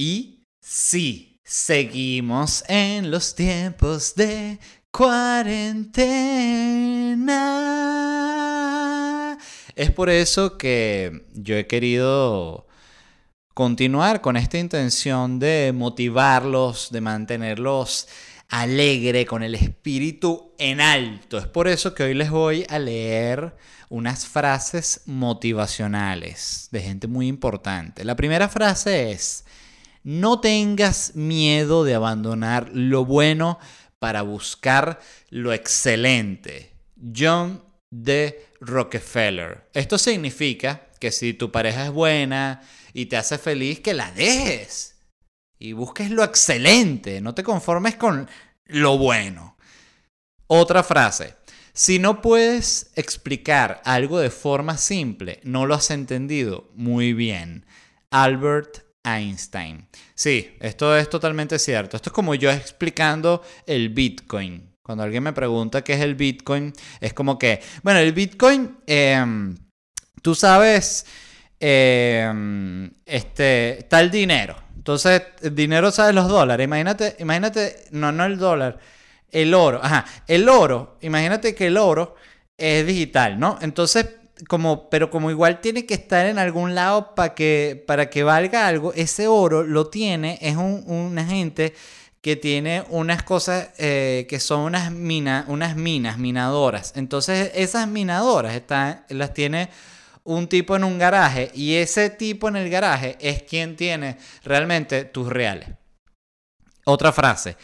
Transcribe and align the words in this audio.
Y 0.00 0.46
sí, 0.60 1.40
seguimos 1.42 2.62
en 2.68 3.10
los 3.10 3.34
tiempos 3.34 4.14
de 4.14 4.60
cuarentena. 4.92 5.76
Es 9.74 9.90
por 9.90 10.08
eso 10.08 10.56
que 10.56 11.26
yo 11.34 11.56
he 11.56 11.66
querido 11.66 12.68
continuar 13.54 14.20
con 14.20 14.36
esta 14.36 14.58
intención 14.58 15.40
de 15.40 15.72
motivarlos, 15.74 16.92
de 16.92 17.00
mantenerlos 17.00 18.06
alegre, 18.48 19.26
con 19.26 19.42
el 19.42 19.56
espíritu 19.56 20.52
en 20.58 20.80
alto. 20.80 21.38
Es 21.38 21.48
por 21.48 21.66
eso 21.66 21.92
que 21.96 22.04
hoy 22.04 22.14
les 22.14 22.30
voy 22.30 22.64
a 22.68 22.78
leer 22.78 23.56
unas 23.88 24.26
frases 24.28 25.00
motivacionales 25.06 26.68
de 26.70 26.82
gente 26.82 27.08
muy 27.08 27.26
importante. 27.26 28.04
La 28.04 28.14
primera 28.14 28.48
frase 28.48 29.10
es, 29.10 29.44
no 30.02 30.40
tengas 30.40 31.14
miedo 31.14 31.84
de 31.84 31.94
abandonar 31.94 32.70
lo 32.72 33.04
bueno 33.04 33.58
para 33.98 34.22
buscar 34.22 35.00
lo 35.30 35.52
excelente. 35.52 36.72
John 37.16 37.62
D. 37.90 38.46
Rockefeller. 38.60 39.68
Esto 39.72 39.98
significa 39.98 40.88
que 41.00 41.12
si 41.12 41.34
tu 41.34 41.50
pareja 41.50 41.86
es 41.86 41.92
buena 41.92 42.62
y 42.92 43.06
te 43.06 43.16
hace 43.16 43.38
feliz, 43.38 43.80
que 43.80 43.94
la 43.94 44.10
dejes. 44.12 44.96
Y 45.58 45.72
busques 45.72 46.10
lo 46.10 46.22
excelente, 46.24 47.20
no 47.20 47.34
te 47.34 47.42
conformes 47.42 47.96
con 47.96 48.28
lo 48.66 48.98
bueno. 48.98 49.56
Otra 50.46 50.82
frase. 50.82 51.34
Si 51.72 51.98
no 51.98 52.20
puedes 52.22 52.90
explicar 52.96 53.80
algo 53.84 54.18
de 54.18 54.30
forma 54.30 54.76
simple, 54.78 55.40
no 55.44 55.66
lo 55.66 55.74
has 55.74 55.90
entendido 55.90 56.70
muy 56.74 57.12
bien. 57.12 57.66
Albert 58.10 58.87
Einstein. 59.16 59.86
Sí, 60.14 60.56
esto 60.60 60.96
es 60.96 61.08
totalmente 61.08 61.58
cierto. 61.58 61.96
Esto 61.96 62.10
es 62.10 62.14
como 62.14 62.34
yo 62.34 62.50
explicando 62.50 63.42
el 63.66 63.90
Bitcoin. 63.90 64.68
Cuando 64.82 65.04
alguien 65.04 65.22
me 65.22 65.32
pregunta 65.32 65.82
qué 65.82 65.94
es 65.94 66.00
el 66.00 66.14
Bitcoin, 66.14 66.72
es 67.00 67.12
como 67.12 67.38
que, 67.38 67.60
bueno, 67.82 68.00
el 68.00 68.12
Bitcoin, 68.12 68.78
em, 68.86 69.54
tú 70.22 70.34
sabes, 70.34 71.04
em, 71.60 72.90
este, 73.04 73.86
tal 73.90 74.10
dinero. 74.10 74.56
Entonces, 74.76 75.22
el 75.42 75.54
dinero 75.54 75.90
sabe 75.90 76.14
los 76.14 76.28
dólares. 76.28 76.64
Imagínate, 76.64 77.16
imagínate, 77.18 77.84
no, 77.90 78.12
no 78.12 78.24
el 78.24 78.38
dólar, 78.38 78.78
el 79.30 79.52
oro. 79.52 79.80
Ajá, 79.82 80.04
el 80.26 80.48
oro, 80.48 80.96
imagínate 81.02 81.54
que 81.54 81.66
el 81.66 81.76
oro 81.76 82.16
es 82.56 82.86
digital, 82.86 83.38
¿no? 83.38 83.58
Entonces, 83.60 84.06
como, 84.46 84.88
pero 84.90 85.10
como 85.10 85.30
igual 85.30 85.60
tiene 85.60 85.86
que 85.86 85.94
estar 85.94 86.26
en 86.26 86.38
algún 86.38 86.74
lado 86.74 87.14
para 87.14 87.34
que, 87.34 87.82
para 87.86 88.10
que 88.10 88.22
valga 88.22 88.66
algo, 88.66 88.92
ese 88.94 89.26
oro 89.26 89.64
lo 89.64 89.88
tiene, 89.88 90.38
es 90.40 90.56
un, 90.56 90.84
una 90.86 91.24
gente 91.24 91.74
que 92.20 92.36
tiene 92.36 92.84
unas 92.90 93.22
cosas 93.22 93.70
eh, 93.78 94.26
que 94.28 94.40
son 94.40 94.60
unas, 94.60 94.92
minas 94.92 95.46
unas 95.48 95.76
minas, 95.76 96.18
minadoras. 96.18 96.92
Entonces 96.96 97.52
esas 97.54 97.88
minadoras 97.88 98.54
están, 98.54 99.04
las 99.08 99.32
tiene 99.34 99.70
un 100.24 100.48
tipo 100.48 100.76
en 100.76 100.84
un 100.84 100.98
garaje 100.98 101.50
y 101.54 101.76
ese 101.76 102.10
tipo 102.10 102.48
en 102.48 102.56
el 102.56 102.68
garaje 102.68 103.16
es 103.20 103.42
quien 103.44 103.76
tiene 103.76 104.18
realmente 104.44 105.04
tus 105.04 105.28
reales. 105.28 105.70
Otra 106.84 107.12
frase. 107.12 107.56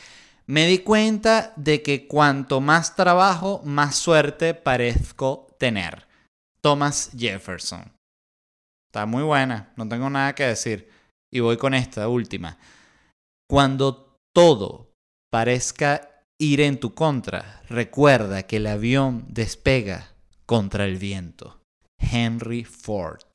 Me 0.47 0.67
di 0.67 0.79
cuenta 0.79 1.53
de 1.57 1.83
que 1.83 2.07
cuanto 2.07 2.61
más 2.61 2.97
trabajo, 2.97 3.63
más 3.65 3.97
suerte 3.97 4.53
parezco 4.53 5.47
tener. 5.59 6.04
Thomas 6.65 7.11
Jefferson. 7.15 7.93
Está 8.89 9.05
muy 9.05 9.23
buena, 9.23 9.75
no 9.77 9.87
tengo 9.87 10.09
nada 10.09 10.35
que 10.35 10.45
decir. 10.45 10.89
Y 11.31 11.41
voy 11.41 11.59
con 11.59 11.75
esta 11.75 12.09
última. 12.09 12.57
Cuando 13.47 14.17
todo 14.35 14.95
parezca 15.31 16.23
ir 16.41 16.63
en 16.63 16.81
tu 16.81 16.95
contra, 16.95 17.61
recuerda 17.69 18.45
que 18.45 18.57
el 18.57 18.67
avión 18.67 19.27
despega 19.29 20.15
contra 20.47 20.87
el 20.87 20.97
viento. 20.97 21.61
Henry 22.01 22.65
Ford. 22.65 23.27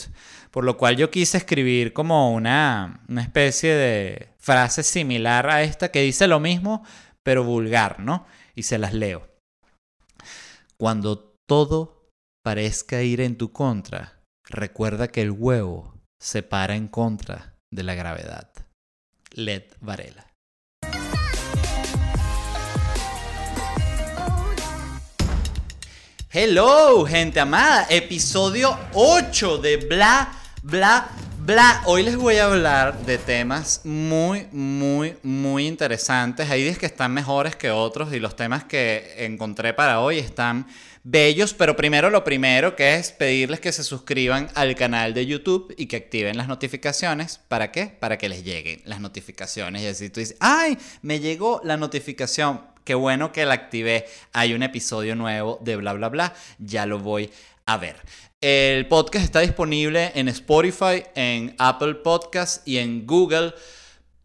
Por 0.50 0.64
lo 0.64 0.76
cual 0.76 0.98
yo 0.98 1.12
quise 1.12 1.38
escribir 1.38 1.94
como 1.94 2.34
una, 2.34 3.04
una 3.08 3.22
especie 3.22 3.76
de 3.76 4.30
frase 4.40 4.82
similar 4.82 5.48
a 5.52 5.62
esta 5.62 5.92
que 5.92 6.02
dice 6.02 6.26
lo 6.26 6.40
mismo, 6.40 6.84
pero 7.22 7.44
vulgar, 7.44 8.00
¿no? 8.00 8.26
Y 8.56 8.64
se 8.64 8.80
las 8.80 8.96
leo. 8.96 9.30
Cuando 10.78 11.36
todo 11.48 11.99
parezca 12.44 13.02
ir 13.02 13.22
en 13.22 13.38
tu 13.38 13.52
contra, 13.52 14.24
recuerda 14.46 15.10
que 15.10 15.22
el 15.22 15.32
huevo 15.32 16.00
se 16.20 16.44
para 16.44 16.76
en 16.76 16.88
contra 16.88 17.56
de 17.70 17.84
la 17.84 17.96
gravedad. 17.96 18.50
Led 19.32 19.64
Varela. 19.80 20.26
Hello, 26.32 27.06
gente 27.06 27.40
amada. 27.40 27.88
Episodio 27.90 28.78
8 28.94 29.58
de 29.58 29.78
Bla, 29.78 30.32
Bla, 30.62 31.10
Bla. 31.50 31.82
Hoy 31.86 32.04
les 32.04 32.16
voy 32.16 32.36
a 32.36 32.46
hablar 32.46 33.04
de 33.08 33.18
temas 33.18 33.82
muy, 33.84 34.46
muy, 34.52 35.16
muy 35.24 35.66
interesantes. 35.66 36.48
Hay 36.48 36.62
días 36.62 36.78
que 36.78 36.86
están 36.86 37.12
mejores 37.12 37.56
que 37.56 37.72
otros 37.72 38.14
y 38.14 38.20
los 38.20 38.36
temas 38.36 38.66
que 38.66 39.16
encontré 39.18 39.74
para 39.74 40.00
hoy 40.00 40.20
están 40.20 40.68
bellos, 41.04 41.56
pero 41.56 41.76
primero 41.76 42.12
lo 42.12 42.24
primero 42.24 42.76
que 42.76 42.98
es 42.98 43.12
pedirles 43.12 43.60
que 43.60 43.72
se 43.72 43.84
suscriban 43.84 44.48
al 44.54 44.76
canal 44.76 45.16
de 45.16 45.26
YouTube 45.26 45.74
y 45.76 45.88
que 45.88 45.96
activen 45.96 46.38
las 46.38 46.48
notificaciones. 46.48 47.40
¿Para 47.48 47.72
qué? 47.72 47.88
Para 47.88 48.20
que 48.20 48.30
les 48.30 48.44
lleguen 48.44 48.84
las 48.86 49.00
notificaciones. 49.00 49.82
Y 49.82 49.88
así 49.88 50.12
tú 50.12 50.20
dices, 50.20 50.38
¡ay! 50.40 50.78
Me 51.02 51.20
llegó 51.20 51.62
la 51.64 51.78
notificación. 51.78 52.62
Qué 52.84 52.94
bueno 52.94 53.32
que 53.32 53.46
la 53.46 53.56
activé. 53.56 54.06
Hay 54.34 54.54
un 54.54 54.62
episodio 54.62 55.16
nuevo 55.16 55.58
de 55.64 55.78
bla, 55.78 55.94
bla, 55.94 56.10
bla. 56.10 56.34
Ya 56.60 56.86
lo 56.86 57.00
voy 57.00 57.32
a 57.70 57.78
ver. 57.78 57.98
El 58.42 58.88
podcast 58.88 59.26
está 59.26 59.42
disponible 59.42 60.12
en 60.16 60.28
Spotify, 60.28 61.04
en 61.14 61.54
Apple 61.60 61.96
Podcast 61.96 62.68
y 62.68 62.80
en 62.80 63.06
Google 63.06 63.54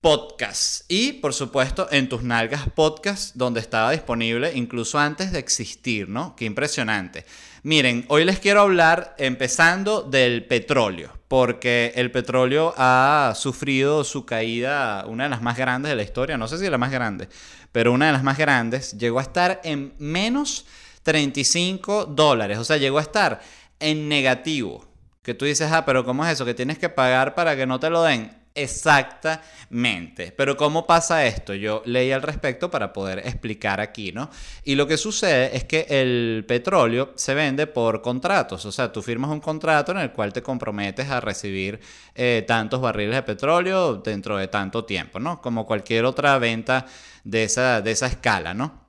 Podcast. 0.00 0.90
Y 0.90 1.12
por 1.12 1.34
supuesto 1.34 1.86
en 1.90 2.08
tus 2.08 2.22
nalgas 2.22 2.62
podcast, 2.74 3.34
donde 3.34 3.60
estaba 3.60 3.90
disponible 3.90 4.52
incluso 4.54 4.98
antes 4.98 5.30
de 5.30 5.40
existir, 5.40 6.08
¿no? 6.08 6.34
Qué 6.36 6.46
impresionante. 6.46 7.26
Miren, 7.62 8.06
hoy 8.08 8.24
les 8.24 8.38
quiero 8.38 8.62
hablar 8.62 9.14
empezando 9.18 10.00
del 10.00 10.46
petróleo, 10.46 11.12
porque 11.28 11.92
el 11.96 12.10
petróleo 12.10 12.72
ha 12.78 13.34
sufrido 13.36 14.04
su 14.04 14.24
caída, 14.24 15.04
una 15.06 15.24
de 15.24 15.30
las 15.30 15.42
más 15.42 15.58
grandes 15.58 15.90
de 15.90 15.96
la 15.96 16.02
historia, 16.02 16.38
no 16.38 16.48
sé 16.48 16.56
si 16.56 16.70
la 16.70 16.78
más 16.78 16.90
grande, 16.90 17.28
pero 17.72 17.92
una 17.92 18.06
de 18.06 18.12
las 18.12 18.22
más 18.22 18.38
grandes, 18.38 18.96
llegó 18.96 19.18
a 19.18 19.22
estar 19.22 19.60
en 19.64 19.92
menos 19.98 20.64
35 21.04 22.06
dólares, 22.06 22.58
o 22.58 22.64
sea, 22.64 22.76
llegó 22.76 22.98
a 22.98 23.02
estar 23.02 23.40
en 23.78 24.08
negativo. 24.08 24.84
Que 25.22 25.34
tú 25.34 25.44
dices, 25.44 25.70
ah, 25.72 25.84
pero 25.86 26.04
¿cómo 26.04 26.26
es 26.26 26.32
eso? 26.32 26.44
Que 26.44 26.54
tienes 26.54 26.78
que 26.78 26.88
pagar 26.88 27.34
para 27.34 27.56
que 27.56 27.66
no 27.66 27.78
te 27.80 27.88
lo 27.88 28.02
den 28.02 28.44
Exactamente. 28.56 30.32
Pero 30.36 30.56
¿cómo 30.56 30.86
pasa 30.86 31.26
esto? 31.26 31.54
Yo 31.54 31.82
leí 31.86 32.12
al 32.12 32.22
respecto 32.22 32.70
para 32.70 32.92
poder 32.92 33.18
explicar 33.18 33.80
aquí, 33.80 34.12
¿no? 34.12 34.30
Y 34.62 34.76
lo 34.76 34.86
que 34.86 34.96
sucede 34.96 35.56
es 35.56 35.64
que 35.64 35.86
el 35.88 36.44
petróleo 36.46 37.12
se 37.16 37.34
vende 37.34 37.66
por 37.66 38.00
contratos. 38.00 38.64
O 38.64 38.70
sea, 38.70 38.92
tú 38.92 39.02
firmas 39.02 39.30
un 39.30 39.40
contrato 39.40 39.90
en 39.90 39.98
el 39.98 40.12
cual 40.12 40.32
te 40.32 40.42
comprometes 40.42 41.10
a 41.10 41.20
recibir 41.20 41.80
eh, 42.14 42.44
tantos 42.46 42.80
barriles 42.80 43.16
de 43.16 43.22
petróleo 43.24 43.96
dentro 43.96 44.36
de 44.36 44.46
tanto 44.46 44.84
tiempo, 44.84 45.18
¿no? 45.18 45.40
Como 45.42 45.66
cualquier 45.66 46.04
otra 46.04 46.38
venta 46.38 46.86
de 47.24 47.44
esa, 47.44 47.80
de 47.80 47.90
esa 47.90 48.06
escala, 48.06 48.54
¿no? 48.54 48.83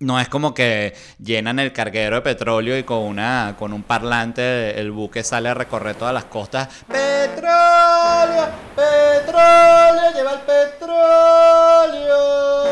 No 0.00 0.20
es 0.20 0.28
como 0.28 0.54
que 0.54 0.94
llenan 1.18 1.58
el 1.58 1.72
carguero 1.72 2.14
de 2.14 2.22
petróleo 2.22 2.78
y 2.78 2.84
con, 2.84 2.98
una, 2.98 3.56
con 3.58 3.72
un 3.72 3.82
parlante 3.82 4.78
el 4.78 4.92
buque 4.92 5.24
sale 5.24 5.48
a 5.48 5.54
recorrer 5.54 5.96
todas 5.96 6.14
las 6.14 6.26
costas. 6.26 6.68
¡Petróleo! 6.86 8.48
¡Petróleo! 8.76 10.12
¡Lleva 10.14 10.34
el 10.34 10.40
petróleo! 10.42 12.16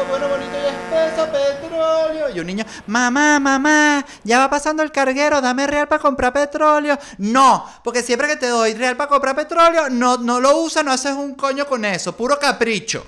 Bueno, 0.08 0.28
bonito 0.28 0.52
y 0.54 0.66
espeso, 0.68 1.26
petróleo. 1.32 2.30
Y 2.32 2.38
un 2.38 2.46
niño, 2.46 2.64
mamá, 2.86 3.40
mamá, 3.40 4.06
ya 4.22 4.38
va 4.38 4.48
pasando 4.48 4.84
el 4.84 4.92
carguero, 4.92 5.40
dame 5.40 5.66
real 5.66 5.88
para 5.88 6.00
comprar 6.00 6.32
petróleo. 6.32 6.96
No, 7.18 7.68
porque 7.82 8.04
siempre 8.04 8.28
que 8.28 8.36
te 8.36 8.46
doy 8.46 8.74
real 8.74 8.96
para 8.96 9.08
comprar 9.08 9.34
petróleo, 9.34 9.90
no, 9.90 10.16
no 10.18 10.38
lo 10.38 10.58
usas, 10.58 10.84
no 10.84 10.92
haces 10.92 11.14
un 11.14 11.34
coño 11.34 11.66
con 11.66 11.84
eso, 11.84 12.16
puro 12.16 12.38
capricho. 12.38 13.04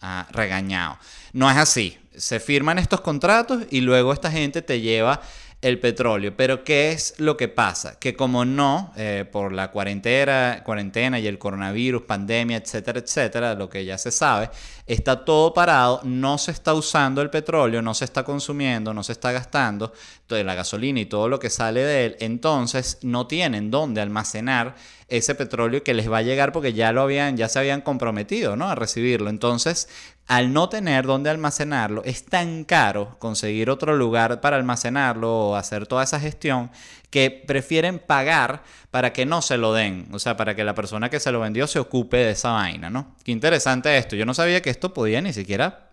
Ah, 0.00 0.26
regañado. 0.32 0.98
No 1.32 1.48
es 1.48 1.56
así 1.56 2.01
se 2.16 2.40
firman 2.40 2.78
estos 2.78 3.00
contratos 3.00 3.64
y 3.70 3.80
luego 3.80 4.12
esta 4.12 4.30
gente 4.30 4.62
te 4.62 4.80
lleva 4.80 5.20
el 5.62 5.78
petróleo. 5.78 6.36
Pero 6.36 6.64
¿qué 6.64 6.90
es 6.90 7.14
lo 7.18 7.36
que 7.36 7.48
pasa? 7.48 7.98
Que 7.98 8.14
como 8.14 8.44
no, 8.44 8.92
eh, 8.96 9.24
por 9.30 9.52
la 9.52 9.70
cuarentena, 9.70 10.62
cuarentena 10.64 11.20
y 11.20 11.28
el 11.28 11.38
coronavirus, 11.38 12.02
pandemia, 12.02 12.56
etcétera, 12.56 12.98
etcétera, 12.98 13.54
lo 13.54 13.70
que 13.70 13.84
ya 13.84 13.96
se 13.96 14.10
sabe, 14.10 14.50
está 14.86 15.24
todo 15.24 15.54
parado, 15.54 16.00
no 16.02 16.36
se 16.36 16.50
está 16.50 16.74
usando 16.74 17.22
el 17.22 17.30
petróleo, 17.30 17.80
no 17.80 17.94
se 17.94 18.04
está 18.04 18.24
consumiendo, 18.24 18.92
no 18.92 19.04
se 19.04 19.12
está 19.12 19.30
gastando 19.30 19.92
toda 20.26 20.42
la 20.42 20.56
gasolina 20.56 20.98
y 20.98 21.06
todo 21.06 21.28
lo 21.28 21.38
que 21.38 21.48
sale 21.48 21.82
de 21.82 22.06
él, 22.06 22.16
entonces 22.18 22.98
no 23.02 23.28
tienen 23.28 23.70
dónde 23.70 24.00
almacenar 24.00 24.74
ese 25.06 25.34
petróleo 25.34 25.84
que 25.84 25.94
les 25.94 26.10
va 26.10 26.18
a 26.18 26.22
llegar 26.22 26.52
porque 26.52 26.72
ya 26.72 26.90
lo 26.90 27.02
habían, 27.02 27.36
ya 27.36 27.48
se 27.48 27.58
habían 27.58 27.82
comprometido, 27.82 28.56
¿no? 28.56 28.68
A 28.68 28.74
recibirlo. 28.74 29.28
Entonces, 29.28 29.88
al 30.26 30.52
no 30.52 30.68
tener 30.68 31.04
dónde 31.04 31.30
almacenarlo, 31.30 32.02
es 32.04 32.24
tan 32.24 32.64
caro 32.64 33.16
conseguir 33.18 33.70
otro 33.70 33.96
lugar 33.96 34.40
para 34.40 34.56
almacenarlo 34.56 35.50
o 35.50 35.56
hacer 35.56 35.86
toda 35.86 36.04
esa 36.04 36.20
gestión 36.20 36.70
que 37.10 37.30
prefieren 37.46 37.98
pagar 37.98 38.62
para 38.90 39.12
que 39.12 39.26
no 39.26 39.42
se 39.42 39.58
lo 39.58 39.74
den, 39.74 40.08
o 40.12 40.18
sea, 40.18 40.36
para 40.36 40.54
que 40.54 40.64
la 40.64 40.74
persona 40.74 41.10
que 41.10 41.20
se 41.20 41.32
lo 41.32 41.40
vendió 41.40 41.66
se 41.66 41.78
ocupe 41.78 42.16
de 42.16 42.30
esa 42.30 42.52
vaina, 42.52 42.88
¿no? 42.88 43.14
Qué 43.24 43.32
interesante 43.32 43.96
esto. 43.96 44.16
Yo 44.16 44.24
no 44.24 44.34
sabía 44.34 44.62
que 44.62 44.70
esto 44.70 44.94
podía 44.94 45.20
ni 45.20 45.32
siquiera 45.32 45.91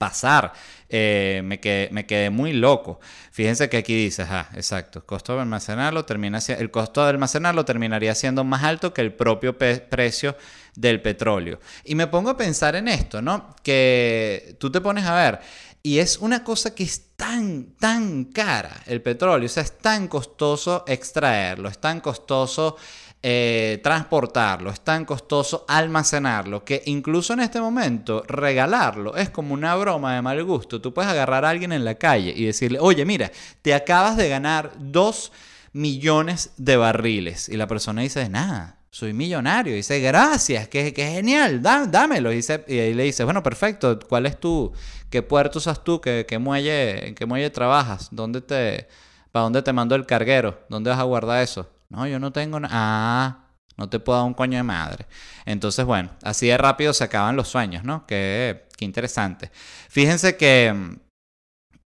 pasar. 0.00 0.54
Eh, 0.88 1.42
me, 1.44 1.60
quedé, 1.60 1.90
me, 1.92 2.06
quedé, 2.06 2.30
muy 2.30 2.54
loco. 2.54 3.00
Fíjense 3.30 3.68
que 3.68 3.76
aquí 3.76 3.94
dice, 3.94 4.22
ah, 4.22 4.48
exacto, 4.54 5.04
costo 5.04 5.34
de 5.34 5.42
almacenarlo 5.42 6.06
termina 6.06 6.38
el 6.48 6.70
costo 6.70 7.04
de 7.04 7.10
almacenarlo 7.10 7.66
terminaría 7.66 8.14
siendo 8.14 8.42
más 8.42 8.64
alto 8.64 8.94
que 8.94 9.02
el 9.02 9.12
propio 9.12 9.58
precio 9.58 10.36
del 10.74 11.02
petróleo. 11.02 11.60
Y 11.84 11.94
me 11.96 12.06
pongo 12.06 12.30
a 12.30 12.36
pensar 12.38 12.76
en 12.76 12.88
esto, 12.88 13.20
¿no? 13.20 13.54
Que 13.62 14.56
tú 14.58 14.72
te 14.72 14.80
pones 14.80 15.04
a 15.04 15.14
ver 15.14 15.40
y 15.82 15.98
es 15.98 16.18
una 16.18 16.44
cosa 16.44 16.74
que 16.74 16.82
es 16.82 17.16
tan, 17.16 17.74
tan 17.78 18.24
cara 18.24 18.82
el 18.86 19.02
petróleo, 19.02 19.46
o 19.46 19.48
sea, 19.48 19.62
es 19.62 19.78
tan 19.78 20.08
costoso 20.08 20.84
extraerlo, 20.86 21.68
es 21.68 21.78
tan 21.78 22.00
costoso 22.00 22.76
eh, 23.22 23.80
transportarlo, 23.82 24.70
es 24.70 24.80
tan 24.80 25.04
costoso 25.04 25.66
almacenarlo, 25.68 26.64
que 26.64 26.82
incluso 26.86 27.34
en 27.34 27.40
este 27.40 27.60
momento 27.60 28.24
regalarlo 28.26 29.14
es 29.16 29.28
como 29.28 29.52
una 29.52 29.74
broma 29.74 30.14
de 30.14 30.22
mal 30.22 30.42
gusto. 30.42 30.80
Tú 30.80 30.94
puedes 30.94 31.10
agarrar 31.10 31.44
a 31.44 31.50
alguien 31.50 31.72
en 31.72 31.84
la 31.84 31.96
calle 31.96 32.32
y 32.34 32.46
decirle, 32.46 32.78
oye, 32.80 33.04
mira, 33.04 33.30
te 33.60 33.74
acabas 33.74 34.16
de 34.16 34.28
ganar 34.30 34.72
dos 34.78 35.32
millones 35.72 36.52
de 36.56 36.76
barriles. 36.76 37.50
Y 37.50 37.56
la 37.58 37.66
persona 37.66 38.02
dice, 38.02 38.28
nada, 38.30 38.78
soy 38.90 39.12
millonario. 39.12 39.74
Dice, 39.74 40.00
gracias, 40.00 40.68
que, 40.68 40.92
genial, 40.94 41.62
dámelo. 41.62 42.32
Y, 42.32 42.36
dice, 42.36 42.64
y 42.68 42.78
ahí 42.78 42.94
le 42.94 43.04
dice, 43.04 43.24
bueno, 43.24 43.42
perfecto, 43.42 43.98
¿cuál 44.08 44.26
es 44.26 44.40
tu, 44.40 44.72
qué 45.10 45.22
puerto 45.22 45.58
usas 45.58 45.84
tú, 45.84 46.00
qué, 46.00 46.24
qué 46.26 46.38
muelle, 46.38 47.08
en 47.08 47.14
qué 47.14 47.26
muelle 47.26 47.50
trabajas, 47.50 48.08
dónde 48.10 48.40
te, 48.40 48.88
para 49.30 49.44
dónde 49.44 49.62
te 49.62 49.72
mando 49.74 49.94
el 49.94 50.06
carguero, 50.06 50.58
dónde 50.70 50.88
vas 50.88 50.98
a 50.98 51.04
guardar 51.04 51.42
eso? 51.42 51.68
No, 51.90 52.06
yo 52.06 52.18
no 52.18 52.32
tengo 52.32 52.58
nada. 52.60 52.72
Ah, 52.72 53.46
no 53.76 53.88
te 53.88 53.98
puedo 53.98 54.18
dar 54.18 54.26
un 54.26 54.34
coño 54.34 54.56
de 54.56 54.62
madre. 54.62 55.06
Entonces, 55.44 55.84
bueno, 55.84 56.10
así 56.22 56.46
de 56.46 56.56
rápido 56.56 56.92
se 56.92 57.04
acaban 57.04 57.36
los 57.36 57.48
sueños, 57.48 57.84
¿no? 57.84 58.06
Qué, 58.06 58.68
qué 58.76 58.84
interesante. 58.84 59.50
Fíjense 59.88 60.36
que 60.36 60.72
mm, 60.72 60.96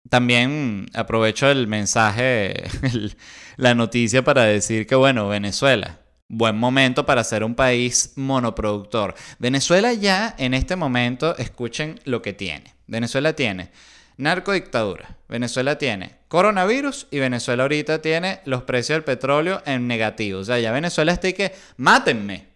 también 0.10 0.88
aprovecho 0.94 1.50
el 1.50 1.68
mensaje, 1.68 2.64
la 3.58 3.76
noticia 3.76 4.24
para 4.24 4.44
decir 4.44 4.88
que, 4.88 4.96
bueno, 4.96 5.28
Venezuela, 5.28 6.00
buen 6.28 6.58
momento 6.58 7.06
para 7.06 7.24
ser 7.24 7.44
un 7.44 7.56
país 7.56 8.14
monoproductor. 8.16 9.14
Venezuela 9.38 9.94
ya 9.94 10.34
en 10.38 10.54
este 10.54 10.76
momento, 10.76 11.38
escuchen 11.38 12.00
lo 12.06 12.22
que 12.22 12.34
tiene. 12.34 12.74
Venezuela 12.88 13.34
tiene 13.34 13.72
narcodictadura. 14.18 15.18
Venezuela 15.28 15.78
tiene 15.78 16.20
coronavirus 16.28 17.08
y 17.12 17.20
Venezuela 17.20 17.64
ahorita 17.64 18.02
tiene 18.02 18.42
los 18.46 18.64
precios 18.64 18.96
del 18.96 19.04
petróleo 19.04 19.62
en 19.66 19.88
negativo. 19.88 20.40
O 20.40 20.44
sea, 20.44 20.60
ya 20.60 20.72
Venezuela 20.72 21.12
está 21.12 21.30
y 21.30 21.34
que 21.34 21.54
mátenme, 21.78 22.48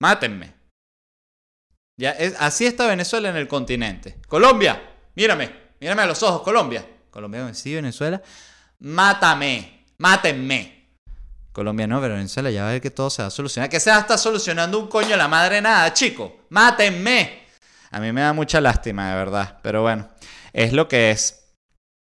mátenme. 0.00 0.54
Ya 1.96 2.12
es, 2.12 2.34
así 2.38 2.66
está 2.66 2.86
Venezuela 2.86 3.28
en 3.28 3.36
el 3.36 3.48
continente. 3.48 4.16
Colombia, 4.26 4.82
mírame, 5.14 5.50
mírame 5.80 6.02
a 6.02 6.06
los 6.06 6.22
ojos, 6.22 6.42
Colombia. 6.42 6.86
Colombia, 7.10 7.52
sí, 7.52 7.74
Venezuela. 7.74 8.22
Mátame, 8.78 9.84
mátenme. 9.98 10.80
Colombia 11.52 11.86
no, 11.86 12.00
pero 12.00 12.14
Venezuela 12.14 12.50
ya 12.50 12.62
va 12.62 12.70
a 12.70 12.72
ver 12.72 12.80
que 12.80 12.90
todo 12.90 13.10
se 13.10 13.22
va 13.22 13.28
a 13.28 13.30
solucionar. 13.30 13.68
Que 13.68 13.80
se 13.80 13.90
va 13.90 13.96
a 13.96 14.00
estar 14.00 14.18
solucionando 14.18 14.78
un 14.78 14.88
coño 14.88 15.16
la 15.16 15.28
madre 15.28 15.60
nada, 15.60 15.92
chico. 15.92 16.46
Mátenme. 16.50 17.40
A 17.90 17.98
mí 17.98 18.12
me 18.12 18.20
da 18.20 18.32
mucha 18.32 18.60
lástima, 18.60 19.10
de 19.10 19.16
verdad. 19.16 19.58
Pero 19.62 19.82
bueno, 19.82 20.08
es 20.52 20.72
lo 20.72 20.88
que 20.88 21.10
es. 21.10 21.36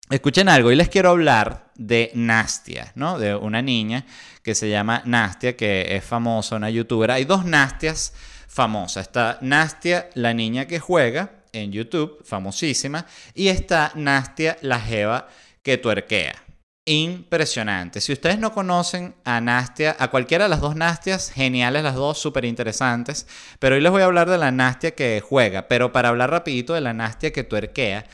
Escuchen 0.10 0.48
algo, 0.48 0.72
y 0.72 0.76
les 0.76 0.90
quiero 0.90 1.10
hablar 1.10 1.72
de 1.76 2.12
Nastia, 2.14 2.94
¿no? 2.96 3.20
De 3.20 3.36
una 3.36 3.62
niña 3.62 4.06
que 4.42 4.56
se 4.56 4.70
llama 4.70 5.02
Nastia, 5.06 5.58
que 5.58 5.96
es 5.96 6.04
famosa, 6.04 6.56
una 6.56 6.70
youtuber. 6.70 7.12
Hay 7.12 7.26
dos 7.26 7.44
Nastias 7.44 8.14
famosas. 8.48 9.08
Está 9.08 9.38
Nastia, 9.42 10.10
la 10.14 10.34
niña 10.34 10.66
que 10.66 10.80
juega 10.80 11.32
en 11.52 11.72
YouTube, 11.72 12.24
famosísima, 12.24 13.06
y 13.34 13.50
está 13.50 13.92
Nastia, 13.96 14.58
la 14.62 14.80
jeva 14.80 15.28
que 15.62 15.78
tuerquea. 15.78 16.47
Impresionante. 16.90 18.00
Si 18.00 18.14
ustedes 18.14 18.40
no 18.40 18.54
conocen 18.54 19.14
a 19.26 19.42
Nastia, 19.42 19.98
a 20.00 20.10
cualquiera 20.10 20.46
de 20.46 20.50
las 20.50 20.62
dos 20.62 20.78
Nastias, 20.78 21.32
geniales 21.32 21.84
las 21.84 21.96
dos, 21.96 22.18
súper 22.18 22.46
interesantes. 22.46 23.28
Pero 23.60 23.76
hoy 23.76 23.82
les 23.82 23.92
voy 23.92 24.04
a 24.04 24.06
hablar 24.06 24.30
de 24.30 24.38
la 24.38 24.54
Nastia 24.54 24.96
que 24.96 25.20
juega. 25.20 25.68
Pero 25.68 25.92
para 25.92 26.08
hablar 26.08 26.32
rapidito 26.32 26.74
de 26.74 26.80
la 26.80 26.94
Nastia 26.94 27.34
que 27.34 27.44
tuerquea, 27.44 28.06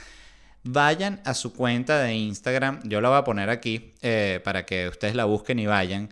vayan 0.64 1.22
a 1.24 1.36
su 1.36 1.54
cuenta 1.54 2.00
de 2.00 2.16
Instagram, 2.16 2.80
yo 2.84 3.00
la 3.00 3.10
voy 3.10 3.20
a 3.20 3.24
poner 3.24 3.52
aquí 3.52 3.94
eh, 4.02 4.42
para 4.44 4.66
que 4.66 4.88
ustedes 4.88 5.14
la 5.14 5.26
busquen 5.26 5.60
y 5.60 5.68
vayan, 5.68 6.10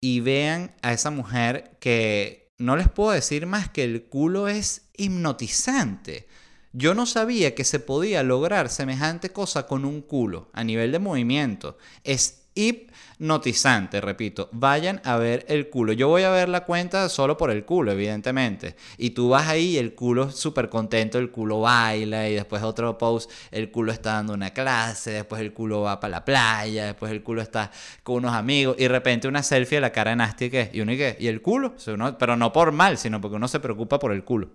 y 0.00 0.18
vean 0.18 0.72
a 0.82 0.92
esa 0.92 1.12
mujer 1.12 1.76
que 1.78 2.50
no 2.58 2.76
les 2.76 2.88
puedo 2.88 3.12
decir 3.12 3.46
más 3.46 3.68
que 3.68 3.84
el 3.84 4.02
culo 4.02 4.48
es 4.48 4.88
hipnotizante. 4.96 6.26
Yo 6.72 6.94
no 6.94 7.04
sabía 7.06 7.54
que 7.54 7.64
se 7.64 7.80
podía 7.80 8.22
lograr 8.22 8.68
semejante 8.68 9.30
cosa 9.30 9.66
con 9.66 9.84
un 9.84 10.02
culo 10.02 10.48
a 10.52 10.62
nivel 10.62 10.92
de 10.92 11.00
movimiento. 11.00 11.76
Es 12.04 12.40
hipnotizante, 12.54 14.00
repito. 14.00 14.48
Vayan 14.52 15.00
a 15.04 15.16
ver 15.16 15.44
el 15.48 15.68
culo. 15.68 15.92
Yo 15.92 16.06
voy 16.06 16.22
a 16.22 16.30
ver 16.30 16.48
la 16.48 16.64
cuenta 16.64 17.08
solo 17.08 17.36
por 17.36 17.50
el 17.50 17.64
culo, 17.64 17.90
evidentemente. 17.90 18.76
Y 18.98 19.10
tú 19.10 19.30
vas 19.30 19.48
ahí 19.48 19.70
y 19.70 19.78
el 19.78 19.94
culo 19.94 20.30
súper 20.30 20.68
contento, 20.68 21.18
el 21.18 21.32
culo 21.32 21.60
baila 21.60 22.28
y 22.28 22.34
después 22.34 22.62
otro 22.62 22.96
post, 22.98 23.30
el 23.50 23.72
culo 23.72 23.90
está 23.90 24.14
dando 24.14 24.34
una 24.34 24.50
clase, 24.50 25.10
después 25.10 25.40
el 25.40 25.52
culo 25.52 25.82
va 25.82 25.98
para 25.98 26.12
la 26.12 26.24
playa, 26.24 26.86
después 26.86 27.10
el 27.10 27.24
culo 27.24 27.42
está 27.42 27.72
con 28.04 28.16
unos 28.16 28.34
amigos 28.34 28.76
y 28.78 28.82
de 28.82 28.88
repente 28.88 29.26
una 29.26 29.42
selfie 29.42 29.78
de 29.78 29.82
la 29.82 29.92
cara 29.92 30.14
Nasty 30.14 30.50
que 30.50 30.70
y 30.72 30.80
uno 30.80 30.92
y 30.92 30.96
qué, 30.96 31.16
y 31.18 31.26
el 31.26 31.42
culo, 31.42 31.74
pero 32.18 32.36
no 32.36 32.52
por 32.52 32.70
mal, 32.70 32.96
sino 32.96 33.20
porque 33.20 33.36
uno 33.36 33.48
se 33.48 33.58
preocupa 33.58 33.98
por 33.98 34.12
el 34.12 34.22
culo. 34.22 34.50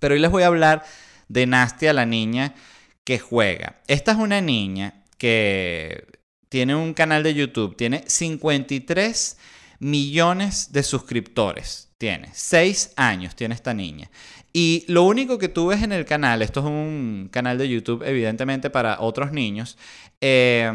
Pero 0.00 0.14
hoy 0.14 0.20
les 0.20 0.30
voy 0.30 0.42
a 0.42 0.46
hablar 0.46 0.82
de 1.30 1.46
Nastia, 1.46 1.92
la 1.92 2.04
niña 2.04 2.54
que 3.04 3.18
juega. 3.18 3.80
Esta 3.86 4.12
es 4.12 4.18
una 4.18 4.40
niña 4.40 5.04
que 5.16 6.04
tiene 6.48 6.74
un 6.74 6.92
canal 6.92 7.22
de 7.22 7.34
YouTube, 7.34 7.76
tiene 7.76 8.04
53 8.06 9.38
millones 9.78 10.72
de 10.72 10.82
suscriptores. 10.82 11.88
Tiene 11.98 12.30
6 12.32 12.94
años, 12.96 13.36
tiene 13.36 13.54
esta 13.54 13.74
niña. 13.74 14.10
Y 14.52 14.84
lo 14.88 15.04
único 15.04 15.38
que 15.38 15.48
tú 15.48 15.68
ves 15.68 15.82
en 15.82 15.92
el 15.92 16.04
canal, 16.04 16.42
esto 16.42 16.60
es 16.60 16.66
un 16.66 17.28
canal 17.30 17.58
de 17.58 17.68
YouTube 17.68 18.02
evidentemente 18.04 18.68
para 18.68 19.00
otros 19.00 19.30
niños, 19.30 19.78
eh, 20.20 20.72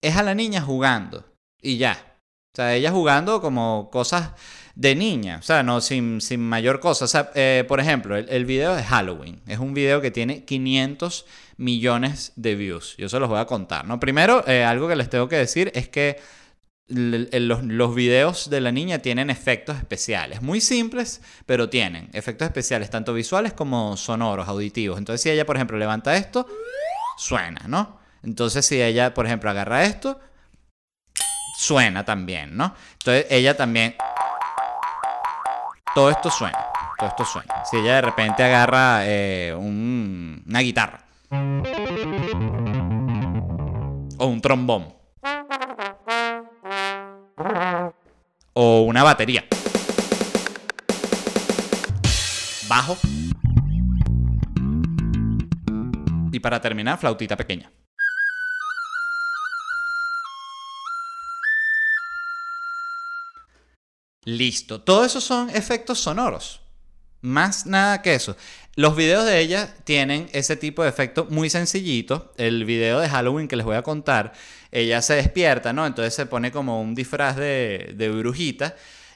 es 0.00 0.16
a 0.16 0.22
la 0.24 0.34
niña 0.34 0.60
jugando. 0.62 1.24
Y 1.60 1.76
ya. 1.76 2.18
O 2.52 2.56
sea, 2.56 2.74
ella 2.74 2.90
jugando 2.90 3.40
como 3.40 3.88
cosas 3.90 4.32
de 4.74 4.94
niña, 4.94 5.38
o 5.38 5.42
sea, 5.42 5.62
no 5.62 5.80
sin, 5.80 6.20
sin 6.20 6.40
mayor 6.40 6.80
cosa. 6.80 7.04
O 7.04 7.08
sea, 7.08 7.30
eh, 7.34 7.64
por 7.68 7.80
ejemplo, 7.80 8.16
el, 8.16 8.28
el, 8.28 8.44
video 8.44 8.74
de 8.74 8.82
Halloween 8.82 9.40
es 9.46 9.58
un 9.58 9.74
video 9.74 10.00
que 10.00 10.10
tiene 10.10 10.44
500 10.44 11.26
millones 11.56 12.32
de 12.36 12.54
views. 12.54 12.96
Yo 12.96 13.08
se 13.08 13.18
los 13.18 13.28
voy 13.28 13.38
a 13.38 13.46
contar, 13.46 13.86
¿no? 13.86 14.00
Primero, 14.00 14.46
eh, 14.48 14.64
algo 14.64 14.88
que 14.88 14.96
les 14.96 15.10
tengo 15.10 15.28
que 15.28 15.36
decir 15.36 15.70
es 15.74 15.88
que 15.88 16.18
los, 16.88 17.62
los, 17.62 17.94
videos 17.94 18.50
de 18.50 18.60
la 18.60 18.72
niña 18.72 18.98
tienen 18.98 19.30
efectos 19.30 19.76
especiales, 19.76 20.42
muy 20.42 20.60
simples, 20.60 21.22
pero 21.46 21.70
tienen 21.70 22.10
efectos 22.12 22.46
especiales, 22.46 22.90
tanto 22.90 23.14
visuales 23.14 23.52
como 23.52 23.96
sonoros, 23.96 24.48
auditivos. 24.48 24.98
Entonces, 24.98 25.22
si 25.22 25.30
ella, 25.30 25.46
por 25.46 25.56
ejemplo, 25.56 25.78
levanta 25.78 26.16
esto, 26.16 26.46
suena, 27.16 27.62
¿no? 27.66 27.98
Entonces, 28.22 28.66
si 28.66 28.80
ella, 28.82 29.14
por 29.14 29.26
ejemplo, 29.26 29.48
agarra 29.50 29.84
esto, 29.84 30.20
suena 31.56 32.04
también, 32.04 32.56
¿no? 32.56 32.74
Entonces, 32.94 33.26
ella 33.30 33.56
también... 33.56 33.94
Todo 35.94 36.10
esto 36.10 36.30
suena, 36.30 36.58
todo 36.98 37.08
esto 37.10 37.24
suena. 37.26 37.64
Si 37.66 37.76
ella 37.76 37.96
de 37.96 38.00
repente 38.00 38.42
agarra 38.42 39.00
eh, 39.04 39.54
una 39.54 40.60
guitarra, 40.60 41.00
o 44.16 44.26
un 44.26 44.40
trombón. 44.40 44.94
O 48.54 48.82
una 48.82 49.02
batería. 49.02 49.44
Bajo. 52.68 52.96
Y 56.32 56.40
para 56.40 56.60
terminar, 56.60 56.96
flautita 56.96 57.36
pequeña. 57.36 57.70
Listo. 64.24 64.80
Todo 64.80 65.04
eso 65.04 65.20
son 65.20 65.50
efectos 65.50 65.98
sonoros. 65.98 66.60
Más 67.20 67.66
nada 67.66 68.02
que 68.02 68.14
eso. 68.14 68.36
Los 68.74 68.96
videos 68.96 69.26
de 69.26 69.40
ella 69.40 69.74
tienen 69.84 70.28
ese 70.32 70.56
tipo 70.56 70.82
de 70.82 70.88
efecto 70.88 71.26
muy 71.30 71.50
sencillito. 71.50 72.32
El 72.36 72.64
video 72.64 73.00
de 73.00 73.08
Halloween 73.08 73.48
que 73.48 73.56
les 73.56 73.66
voy 73.66 73.76
a 73.76 73.82
contar, 73.82 74.32
ella 74.70 75.02
se 75.02 75.14
despierta, 75.14 75.72
¿no? 75.72 75.86
Entonces 75.86 76.14
se 76.14 76.26
pone 76.26 76.50
como 76.50 76.80
un 76.80 76.94
disfraz 76.94 77.36
de, 77.36 77.92
de 77.96 78.08
brujita 78.10 78.74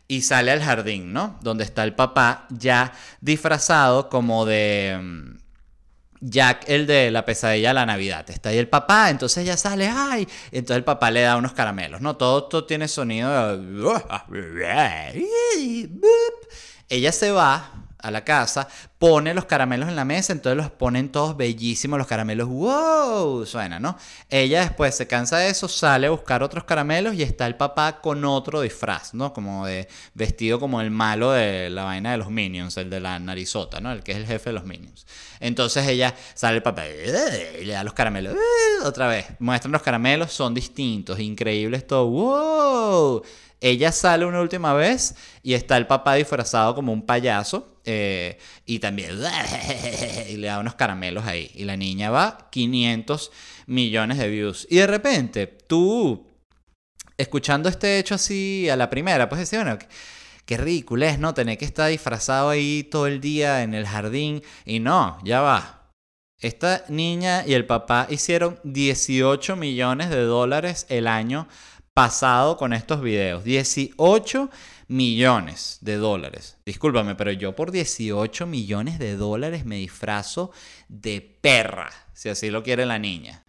y 0.08 0.22
sale 0.22 0.50
al 0.50 0.62
jardín, 0.62 1.12
¿no? 1.12 1.38
Donde 1.42 1.64
está 1.64 1.84
el 1.84 1.94
papá 1.94 2.46
ya 2.50 2.92
disfrazado 3.20 4.08
como 4.08 4.44
de 4.44 4.98
mm, 5.00 5.45
Jack, 6.20 6.64
el 6.68 6.86
de 6.86 7.10
la 7.10 7.24
pesadilla 7.24 7.68
de 7.68 7.74
la 7.74 7.86
Navidad. 7.86 8.28
Está 8.28 8.50
ahí 8.50 8.58
el 8.58 8.68
papá, 8.68 9.10
entonces 9.10 9.44
ella 9.44 9.56
sale, 9.56 9.88
¡ay! 9.88 10.26
Entonces 10.50 10.78
el 10.78 10.84
papá 10.84 11.10
le 11.10 11.22
da 11.22 11.36
unos 11.36 11.52
caramelos, 11.52 12.00
¿no? 12.00 12.16
Todo 12.16 12.44
esto 12.44 12.64
tiene 12.64 12.88
sonido. 12.88 13.60
Ella 16.88 17.12
se 17.12 17.30
va 17.30 17.85
a 17.98 18.10
la 18.10 18.24
casa, 18.24 18.68
pone 18.98 19.34
los 19.34 19.44
caramelos 19.44 19.88
en 19.88 19.96
la 19.96 20.04
mesa, 20.04 20.32
entonces 20.32 20.56
los 20.56 20.70
ponen 20.70 21.10
todos 21.10 21.36
bellísimos 21.36 21.98
los 21.98 22.06
caramelos, 22.06 22.48
wow, 22.48 23.44
suena, 23.46 23.78
¿no? 23.78 23.96
Ella 24.28 24.60
después 24.60 24.94
se 24.94 25.06
cansa 25.06 25.38
de 25.38 25.50
eso, 25.50 25.68
sale 25.68 26.06
a 26.06 26.10
buscar 26.10 26.42
otros 26.42 26.64
caramelos 26.64 27.14
y 27.14 27.22
está 27.22 27.46
el 27.46 27.56
papá 27.56 28.00
con 28.00 28.24
otro 28.24 28.60
disfraz, 28.60 29.14
¿no? 29.14 29.32
Como 29.32 29.66
de 29.66 29.88
vestido 30.14 30.60
como 30.60 30.80
el 30.80 30.90
malo 30.90 31.32
de 31.32 31.70
la 31.70 31.84
vaina 31.84 32.12
de 32.12 32.18
los 32.18 32.30
Minions, 32.30 32.76
el 32.76 32.90
de 32.90 33.00
la 33.00 33.18
narizota, 33.18 33.80
¿no? 33.80 33.92
El 33.92 34.02
que 34.02 34.12
es 34.12 34.18
el 34.18 34.26
jefe 34.26 34.50
de 34.50 34.54
los 34.54 34.64
Minions. 34.64 35.06
Entonces 35.40 35.86
ella 35.86 36.14
sale 36.34 36.56
el 36.56 36.62
papá 36.62 36.84
y 36.88 37.64
le 37.64 37.72
da 37.72 37.84
los 37.84 37.92
caramelos, 37.92 38.34
otra 38.84 39.08
vez, 39.08 39.26
muestran 39.38 39.72
los 39.72 39.82
caramelos, 39.82 40.32
son 40.32 40.54
distintos, 40.54 41.18
increíbles 41.20 41.86
todo, 41.86 42.06
wow. 42.06 43.22
Ella 43.60 43.90
sale 43.90 44.26
una 44.26 44.40
última 44.40 44.74
vez 44.74 45.14
y 45.42 45.54
está 45.54 45.76
el 45.76 45.86
papá 45.86 46.14
disfrazado 46.14 46.74
como 46.74 46.92
un 46.92 47.06
payaso 47.06 47.80
eh, 47.84 48.38
y 48.66 48.80
también 48.80 49.12
y 50.28 50.36
le 50.36 50.48
da 50.48 50.58
unos 50.58 50.74
caramelos 50.74 51.24
ahí. 51.24 51.50
Y 51.54 51.64
la 51.64 51.76
niña 51.76 52.10
va 52.10 52.48
500 52.50 53.30
millones 53.66 54.18
de 54.18 54.28
views. 54.28 54.66
Y 54.68 54.76
de 54.76 54.86
repente, 54.86 55.46
tú, 55.46 56.26
escuchando 57.16 57.68
este 57.68 57.98
hecho 57.98 58.16
así 58.16 58.68
a 58.68 58.76
la 58.76 58.90
primera, 58.90 59.28
pues 59.28 59.40
decir, 59.40 59.60
bueno, 59.60 59.78
qué 60.44 60.56
ridículo 60.56 61.06
es, 61.06 61.18
¿no? 61.18 61.32
Tener 61.32 61.56
que 61.56 61.64
estar 61.64 61.88
disfrazado 61.88 62.50
ahí 62.50 62.84
todo 62.84 63.06
el 63.06 63.20
día 63.20 63.62
en 63.62 63.72
el 63.72 63.86
jardín. 63.86 64.42
Y 64.66 64.80
no, 64.80 65.18
ya 65.24 65.40
va. 65.40 65.92
Esta 66.38 66.84
niña 66.88 67.44
y 67.46 67.54
el 67.54 67.64
papá 67.64 68.06
hicieron 68.10 68.60
18 68.64 69.56
millones 69.56 70.10
de 70.10 70.20
dólares 70.20 70.84
el 70.90 71.06
año 71.06 71.48
pasado 71.96 72.58
con 72.58 72.74
estos 72.74 73.00
videos. 73.00 73.42
18 73.42 74.50
millones 74.86 75.78
de 75.80 75.96
dólares. 75.96 76.58
Discúlpame, 76.66 77.14
pero 77.14 77.32
yo 77.32 77.56
por 77.56 77.70
18 77.70 78.46
millones 78.46 78.98
de 78.98 79.16
dólares 79.16 79.64
me 79.64 79.76
disfrazo 79.76 80.52
de 80.88 81.22
perra, 81.40 81.88
si 82.12 82.28
así 82.28 82.50
lo 82.50 82.62
quiere 82.62 82.84
la 82.84 82.98
niña. 82.98 83.44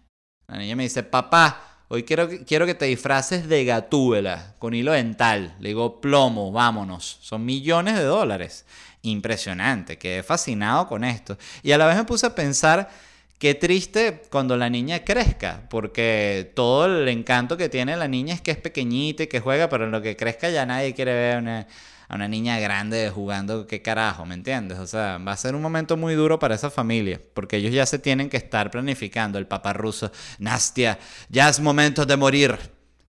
La 0.46 0.56
niña 0.56 0.76
me 0.76 0.84
dice, 0.84 1.02
papá, 1.02 1.82
hoy 1.88 2.04
quiero, 2.04 2.26
quiero 2.46 2.64
que 2.64 2.74
te 2.74 2.86
disfraces 2.86 3.50
de 3.50 3.66
gatúbela 3.66 4.54
con 4.58 4.72
hilo 4.72 4.92
dental. 4.92 5.54
Le 5.60 5.68
digo, 5.68 6.00
plomo, 6.00 6.50
vámonos. 6.50 7.18
Son 7.20 7.44
millones 7.44 7.96
de 7.96 8.04
dólares. 8.04 8.64
Impresionante, 9.02 9.98
quedé 9.98 10.22
fascinado 10.22 10.88
con 10.88 11.04
esto. 11.04 11.36
Y 11.62 11.72
a 11.72 11.76
la 11.76 11.86
vez 11.86 11.98
me 11.98 12.04
puse 12.04 12.24
a 12.24 12.34
pensar 12.34 12.88
Qué 13.38 13.54
triste 13.54 14.22
cuando 14.30 14.56
la 14.56 14.68
niña 14.68 15.04
crezca, 15.04 15.68
porque 15.70 16.50
todo 16.56 16.86
el 16.86 17.06
encanto 17.06 17.56
que 17.56 17.68
tiene 17.68 17.96
la 17.96 18.08
niña 18.08 18.34
es 18.34 18.40
que 18.40 18.50
es 18.50 18.56
pequeñita 18.56 19.22
y 19.22 19.26
que 19.28 19.38
juega, 19.38 19.68
pero 19.68 19.84
en 19.84 19.92
lo 19.92 20.02
que 20.02 20.16
crezca 20.16 20.50
ya 20.50 20.66
nadie 20.66 20.92
quiere 20.92 21.14
ver 21.14 21.38
una, 21.38 21.68
a 22.08 22.14
una 22.16 22.26
niña 22.26 22.58
grande 22.58 23.10
jugando, 23.10 23.68
qué 23.68 23.80
carajo, 23.80 24.26
¿me 24.26 24.34
entiendes? 24.34 24.80
O 24.80 24.88
sea, 24.88 25.18
va 25.18 25.32
a 25.32 25.36
ser 25.36 25.54
un 25.54 25.62
momento 25.62 25.96
muy 25.96 26.14
duro 26.16 26.40
para 26.40 26.56
esa 26.56 26.68
familia, 26.68 27.20
porque 27.32 27.58
ellos 27.58 27.72
ya 27.72 27.86
se 27.86 28.00
tienen 28.00 28.28
que 28.28 28.38
estar 28.38 28.72
planificando, 28.72 29.38
el 29.38 29.46
papá 29.46 29.72
ruso, 29.72 30.10
Nastia, 30.40 30.98
ya 31.28 31.48
es 31.48 31.60
momento 31.60 32.04
de 32.04 32.16
morir. 32.16 32.58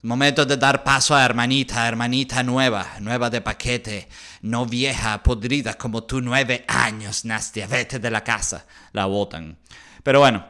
Momento 0.01 0.45
de 0.45 0.55
dar 0.55 0.85
paso 0.85 1.13
a 1.13 1.25
hermanita, 1.25 1.85
hermanita 1.85 2.41
nueva, 2.41 2.87
nueva 3.01 3.29
de 3.29 3.41
paquete, 3.41 4.07
no 4.41 4.65
vieja, 4.65 5.21
podrida 5.21 5.73
como 5.73 6.03
tú, 6.03 6.21
nueve 6.21 6.63
años, 6.69 7.25
Nastia, 7.25 7.67
vete 7.67 7.99
de 7.99 8.09
la 8.09 8.23
casa. 8.23 8.65
La 8.93 9.07
botan. 9.07 9.57
Pero 10.09 10.21
bueno, 10.21 10.43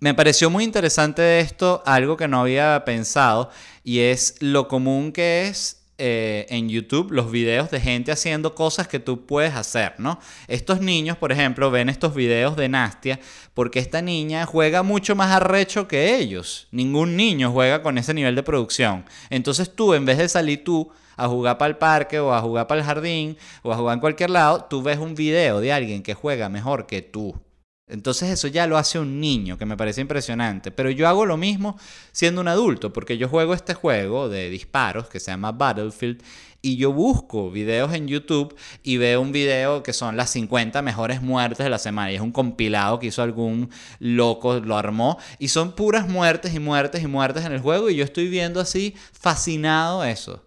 me 0.00 0.14
pareció 0.14 0.50
muy 0.50 0.64
interesante 0.64 1.38
esto, 1.38 1.84
algo 1.86 2.16
que 2.16 2.26
no 2.26 2.40
había 2.40 2.84
pensado, 2.84 3.48
y 3.84 4.00
es 4.00 4.34
lo 4.40 4.66
común 4.66 5.12
que 5.12 5.46
es 5.46 5.84
eh, 5.98 6.46
en 6.48 6.68
YouTube 6.68 7.12
los 7.12 7.30
videos 7.30 7.70
de 7.70 7.78
gente 7.78 8.10
haciendo 8.10 8.56
cosas 8.56 8.88
que 8.88 8.98
tú 8.98 9.26
puedes 9.26 9.54
hacer, 9.54 9.94
¿no? 9.98 10.18
Estos 10.48 10.80
niños, 10.80 11.16
por 11.16 11.30
ejemplo, 11.30 11.70
ven 11.70 11.88
estos 11.88 12.16
videos 12.16 12.56
de 12.56 12.68
Nastia 12.68 13.20
porque 13.54 13.78
esta 13.78 14.02
niña 14.02 14.44
juega 14.44 14.82
mucho 14.82 15.14
más 15.14 15.30
arrecho 15.30 15.86
que 15.86 16.16
ellos. 16.16 16.66
Ningún 16.72 17.14
niño 17.14 17.52
juega 17.52 17.80
con 17.80 17.96
ese 17.96 18.12
nivel 18.12 18.34
de 18.34 18.42
producción. 18.42 19.04
Entonces 19.30 19.72
tú, 19.72 19.94
en 19.94 20.04
vez 20.04 20.18
de 20.18 20.28
salir 20.28 20.64
tú 20.64 20.90
a 21.16 21.28
jugar 21.28 21.58
para 21.58 21.68
el 21.68 21.76
parque 21.76 22.18
o 22.18 22.34
a 22.34 22.40
jugar 22.40 22.66
para 22.66 22.80
el 22.80 22.86
jardín 22.88 23.36
o 23.62 23.72
a 23.72 23.76
jugar 23.76 23.94
en 23.94 24.00
cualquier 24.00 24.30
lado, 24.30 24.66
tú 24.68 24.82
ves 24.82 24.98
un 24.98 25.14
video 25.14 25.60
de 25.60 25.72
alguien 25.72 26.02
que 26.02 26.14
juega 26.14 26.48
mejor 26.48 26.88
que 26.88 27.02
tú. 27.02 27.40
Entonces 27.86 28.30
eso 28.30 28.48
ya 28.48 28.66
lo 28.66 28.78
hace 28.78 28.98
un 28.98 29.20
niño, 29.20 29.58
que 29.58 29.66
me 29.66 29.76
parece 29.76 30.00
impresionante. 30.00 30.70
Pero 30.70 30.90
yo 30.90 31.06
hago 31.06 31.26
lo 31.26 31.36
mismo 31.36 31.78
siendo 32.12 32.40
un 32.40 32.48
adulto, 32.48 32.92
porque 32.92 33.18
yo 33.18 33.28
juego 33.28 33.52
este 33.52 33.74
juego 33.74 34.28
de 34.28 34.48
disparos 34.48 35.08
que 35.08 35.20
se 35.20 35.30
llama 35.30 35.52
Battlefield 35.52 36.22
y 36.62 36.76
yo 36.76 36.94
busco 36.94 37.50
videos 37.50 37.92
en 37.92 38.08
YouTube 38.08 38.56
y 38.82 38.96
veo 38.96 39.20
un 39.20 39.32
video 39.32 39.82
que 39.82 39.92
son 39.92 40.16
las 40.16 40.30
50 40.30 40.80
mejores 40.80 41.20
muertes 41.20 41.62
de 41.62 41.68
la 41.68 41.78
semana. 41.78 42.10
Y 42.10 42.14
es 42.14 42.22
un 42.22 42.32
compilado 42.32 42.98
que 42.98 43.08
hizo 43.08 43.22
algún 43.22 43.68
loco, 43.98 44.60
lo 44.60 44.78
armó. 44.78 45.18
Y 45.38 45.48
son 45.48 45.72
puras 45.72 46.08
muertes 46.08 46.54
y 46.54 46.60
muertes 46.60 47.02
y 47.02 47.06
muertes 47.06 47.44
en 47.44 47.52
el 47.52 47.60
juego. 47.60 47.90
Y 47.90 47.96
yo 47.96 48.04
estoy 48.04 48.28
viendo 48.28 48.60
así 48.60 48.94
fascinado 49.12 50.04
eso. 50.04 50.42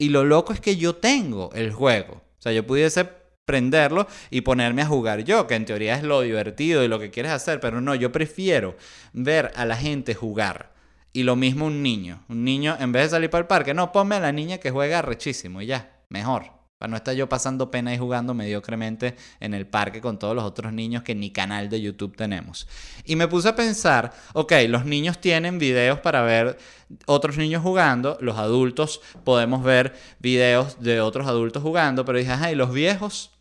Y 0.00 0.08
lo 0.08 0.24
loco 0.24 0.52
es 0.52 0.58
que 0.58 0.76
yo 0.76 0.96
tengo 0.96 1.50
el 1.54 1.70
juego. 1.70 2.14
O 2.14 2.42
sea, 2.42 2.50
yo 2.50 2.66
pudiese 2.66 3.21
prenderlo 3.44 4.06
y 4.30 4.42
ponerme 4.42 4.82
a 4.82 4.86
jugar 4.86 5.24
yo, 5.24 5.46
que 5.46 5.54
en 5.54 5.64
teoría 5.64 5.96
es 5.96 6.02
lo 6.02 6.20
divertido 6.20 6.84
y 6.84 6.88
lo 6.88 6.98
que 6.98 7.10
quieres 7.10 7.32
hacer, 7.32 7.60
pero 7.60 7.80
no, 7.80 7.94
yo 7.94 8.12
prefiero 8.12 8.76
ver 9.12 9.52
a 9.56 9.64
la 9.64 9.76
gente 9.76 10.14
jugar. 10.14 10.72
Y 11.12 11.24
lo 11.24 11.36
mismo 11.36 11.66
un 11.66 11.82
niño. 11.82 12.24
Un 12.28 12.44
niño, 12.44 12.76
en 12.80 12.92
vez 12.92 13.04
de 13.04 13.08
salir 13.10 13.30
para 13.30 13.42
el 13.42 13.46
parque, 13.46 13.74
no, 13.74 13.92
ponme 13.92 14.16
a 14.16 14.20
la 14.20 14.32
niña 14.32 14.58
que 14.58 14.70
juega 14.70 15.02
rechísimo 15.02 15.60
y 15.60 15.66
ya, 15.66 16.00
mejor. 16.08 16.62
Para 16.78 16.90
no 16.90 16.96
estar 16.96 17.14
yo 17.14 17.28
pasando 17.28 17.70
pena 17.70 17.94
y 17.94 17.98
jugando 17.98 18.34
mediocremente 18.34 19.14
en 19.38 19.54
el 19.54 19.68
parque 19.68 20.00
con 20.00 20.18
todos 20.18 20.34
los 20.34 20.42
otros 20.42 20.72
niños 20.72 21.04
que 21.04 21.14
ni 21.14 21.30
canal 21.30 21.68
de 21.68 21.80
YouTube 21.80 22.16
tenemos. 22.16 22.66
Y 23.04 23.14
me 23.14 23.28
puse 23.28 23.50
a 23.50 23.54
pensar, 23.54 24.12
ok, 24.32 24.52
los 24.68 24.84
niños 24.84 25.20
tienen 25.20 25.58
videos 25.58 26.00
para 26.00 26.22
ver 26.22 26.58
otros 27.06 27.36
niños 27.36 27.62
jugando, 27.62 28.18
los 28.20 28.36
adultos 28.36 29.00
podemos 29.22 29.62
ver 29.62 29.94
videos 30.18 30.80
de 30.80 31.00
otros 31.00 31.28
adultos 31.28 31.62
jugando, 31.62 32.04
pero 32.04 32.18
dije, 32.18 32.32
ay, 32.32 32.56
los 32.56 32.72
viejos, 32.72 33.31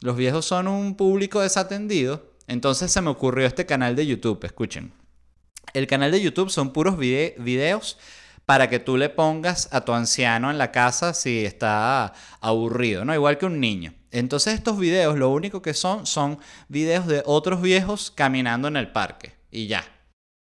los 0.00 0.16
viejos 0.16 0.44
son 0.44 0.68
un 0.68 0.96
público 0.96 1.40
desatendido. 1.40 2.32
Entonces 2.46 2.90
se 2.90 3.00
me 3.00 3.10
ocurrió 3.10 3.46
este 3.46 3.66
canal 3.66 3.96
de 3.96 4.06
YouTube, 4.06 4.44
escuchen. 4.44 4.92
El 5.74 5.86
canal 5.86 6.10
de 6.10 6.22
YouTube 6.22 6.50
son 6.50 6.72
puros 6.72 6.96
videos 6.96 7.98
para 8.46 8.70
que 8.70 8.78
tú 8.78 8.96
le 8.96 9.10
pongas 9.10 9.68
a 9.72 9.84
tu 9.84 9.92
anciano 9.92 10.50
en 10.50 10.56
la 10.56 10.72
casa 10.72 11.12
si 11.12 11.44
está 11.44 12.14
aburrido, 12.40 13.04
¿no? 13.04 13.12
Igual 13.12 13.36
que 13.36 13.44
un 13.44 13.60
niño. 13.60 13.92
Entonces 14.10 14.54
estos 14.54 14.78
videos 14.78 15.18
lo 15.18 15.28
único 15.28 15.60
que 15.60 15.74
son 15.74 16.06
son 16.06 16.38
videos 16.68 17.06
de 17.06 17.22
otros 17.26 17.60
viejos 17.60 18.10
caminando 18.10 18.68
en 18.68 18.78
el 18.78 18.90
parque 18.90 19.34
y 19.50 19.66
ya. 19.66 19.84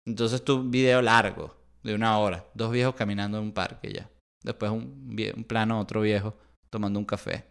Entonces 0.06 0.44
tu 0.44 0.68
video 0.68 1.00
largo 1.00 1.56
de 1.82 1.94
una 1.94 2.18
hora, 2.18 2.44
dos 2.52 2.70
viejos 2.72 2.94
caminando 2.94 3.38
en 3.38 3.44
un 3.44 3.52
parque 3.52 3.92
ya. 3.92 4.10
Después 4.42 4.70
un, 4.70 5.16
un 5.36 5.44
plano 5.44 5.80
otro 5.80 6.02
viejo 6.02 6.36
tomando 6.68 6.98
un 6.98 7.06
café. 7.06 7.46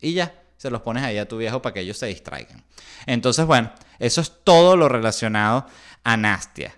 Y 0.00 0.14
ya, 0.14 0.34
se 0.64 0.70
los 0.70 0.80
pones 0.80 1.04
ahí 1.04 1.18
a 1.18 1.28
tu 1.28 1.36
viejo 1.36 1.60
para 1.60 1.74
que 1.74 1.80
ellos 1.80 1.98
se 1.98 2.06
distraigan. 2.06 2.64
Entonces, 3.04 3.44
bueno, 3.44 3.70
eso 3.98 4.22
es 4.22 4.32
todo 4.44 4.78
lo 4.78 4.88
relacionado 4.88 5.66
a 6.04 6.16
Nastia. 6.16 6.74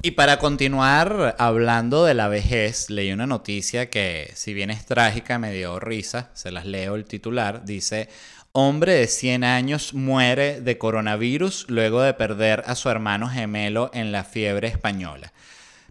Y 0.00 0.12
para 0.12 0.38
continuar 0.38 1.36
hablando 1.38 2.06
de 2.06 2.14
la 2.14 2.28
vejez, 2.28 2.88
leí 2.88 3.12
una 3.12 3.26
noticia 3.26 3.90
que, 3.90 4.32
si 4.34 4.54
bien 4.54 4.70
es 4.70 4.86
trágica, 4.86 5.38
me 5.38 5.52
dio 5.52 5.78
risa, 5.78 6.30
se 6.32 6.50
las 6.50 6.64
leo 6.64 6.94
el 6.94 7.04
titular, 7.04 7.66
dice, 7.66 8.08
hombre 8.52 8.94
de 8.94 9.08
100 9.08 9.44
años 9.44 9.92
muere 9.92 10.62
de 10.62 10.78
coronavirus 10.78 11.66
luego 11.68 12.00
de 12.00 12.14
perder 12.14 12.62
a 12.66 12.76
su 12.76 12.88
hermano 12.88 13.28
gemelo 13.28 13.90
en 13.92 14.10
la 14.10 14.24
fiebre 14.24 14.68
española. 14.68 15.34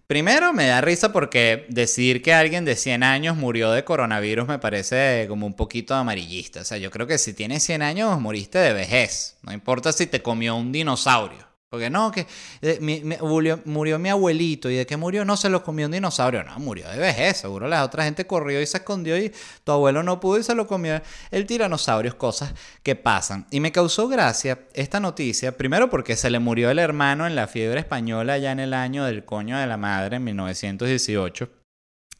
Primero 0.08 0.54
me 0.54 0.66
da 0.66 0.80
risa 0.80 1.12
porque 1.12 1.66
decir 1.68 2.22
que 2.22 2.32
alguien 2.32 2.64
de 2.64 2.76
100 2.76 3.02
años 3.02 3.36
murió 3.36 3.72
de 3.72 3.84
coronavirus 3.84 4.48
me 4.48 4.58
parece 4.58 5.26
como 5.28 5.46
un 5.46 5.52
poquito 5.52 5.94
amarillista. 5.94 6.62
O 6.62 6.64
sea, 6.64 6.78
yo 6.78 6.90
creo 6.90 7.06
que 7.06 7.18
si 7.18 7.34
tienes 7.34 7.62
100 7.64 7.82
años 7.82 8.18
moriste 8.18 8.56
de 8.56 8.72
vejez. 8.72 9.36
No 9.42 9.52
importa 9.52 9.92
si 9.92 10.06
te 10.06 10.22
comió 10.22 10.56
un 10.56 10.72
dinosaurio. 10.72 11.47
Porque 11.70 11.90
no, 11.90 12.10
que 12.10 12.26
eh, 12.62 13.18
murió, 13.66 13.98
mi 13.98 14.08
abuelito 14.08 14.70
y 14.70 14.76
de 14.76 14.86
qué 14.86 14.96
murió 14.96 15.26
no 15.26 15.36
se 15.36 15.50
lo 15.50 15.62
comió 15.62 15.84
un 15.84 15.92
dinosaurio. 15.92 16.42
No, 16.42 16.58
murió 16.58 16.88
de 16.88 16.98
vejez. 16.98 17.36
Seguro 17.38 17.68
la 17.68 17.84
otra 17.84 18.04
gente 18.04 18.26
corrió 18.26 18.62
y 18.62 18.66
se 18.66 18.78
escondió 18.78 19.18
y 19.18 19.30
tu 19.64 19.72
abuelo 19.72 20.02
no 20.02 20.18
pudo 20.18 20.38
y 20.38 20.42
se 20.42 20.54
lo 20.54 20.66
comió 20.66 21.02
el 21.30 21.44
tiranosaurio. 21.44 22.16
Cosas 22.16 22.54
que 22.82 22.96
pasan. 22.96 23.46
Y 23.50 23.60
me 23.60 23.70
causó 23.70 24.08
gracia 24.08 24.60
esta 24.72 24.98
noticia, 24.98 25.58
primero 25.58 25.90
porque 25.90 26.16
se 26.16 26.30
le 26.30 26.38
murió 26.38 26.70
el 26.70 26.78
hermano 26.78 27.26
en 27.26 27.34
la 27.34 27.46
fiebre 27.46 27.80
española 27.80 28.38
ya 28.38 28.52
en 28.52 28.60
el 28.60 28.72
año 28.72 29.04
del 29.04 29.26
coño 29.26 29.58
de 29.58 29.66
la 29.66 29.76
madre, 29.76 30.16
en 30.16 30.24
1918. 30.24 31.50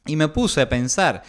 Y 0.05 0.17
me 0.17 0.28
puse 0.28 0.61
a 0.61 0.69
pensar, 0.69 1.23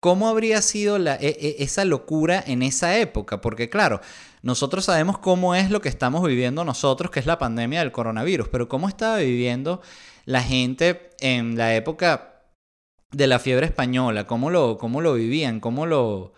¿cómo 0.00 0.28
habría 0.28 0.62
sido 0.62 0.96
e- 0.96 1.18
e- 1.20 1.56
esa 1.58 1.84
locura 1.84 2.42
en 2.46 2.62
esa 2.62 2.96
época? 2.96 3.42
Porque 3.42 3.68
claro, 3.68 4.00
nosotros 4.46 4.84
sabemos 4.84 5.18
cómo 5.18 5.56
es 5.56 5.72
lo 5.72 5.80
que 5.80 5.88
estamos 5.88 6.24
viviendo 6.24 6.64
nosotros, 6.64 7.10
que 7.10 7.18
es 7.18 7.26
la 7.26 7.36
pandemia 7.36 7.80
del 7.80 7.90
coronavirus, 7.90 8.46
pero 8.46 8.68
¿cómo 8.68 8.88
estaba 8.88 9.16
viviendo 9.16 9.82
la 10.24 10.40
gente 10.40 11.10
en 11.18 11.56
la 11.58 11.74
época 11.74 12.44
de 13.10 13.26
la 13.26 13.40
fiebre 13.40 13.66
española? 13.66 14.28
¿Cómo 14.28 14.50
lo, 14.50 14.78
cómo 14.78 15.00
lo 15.00 15.14
vivían? 15.14 15.58
¿Cómo 15.58 15.84
lo, 15.84 16.32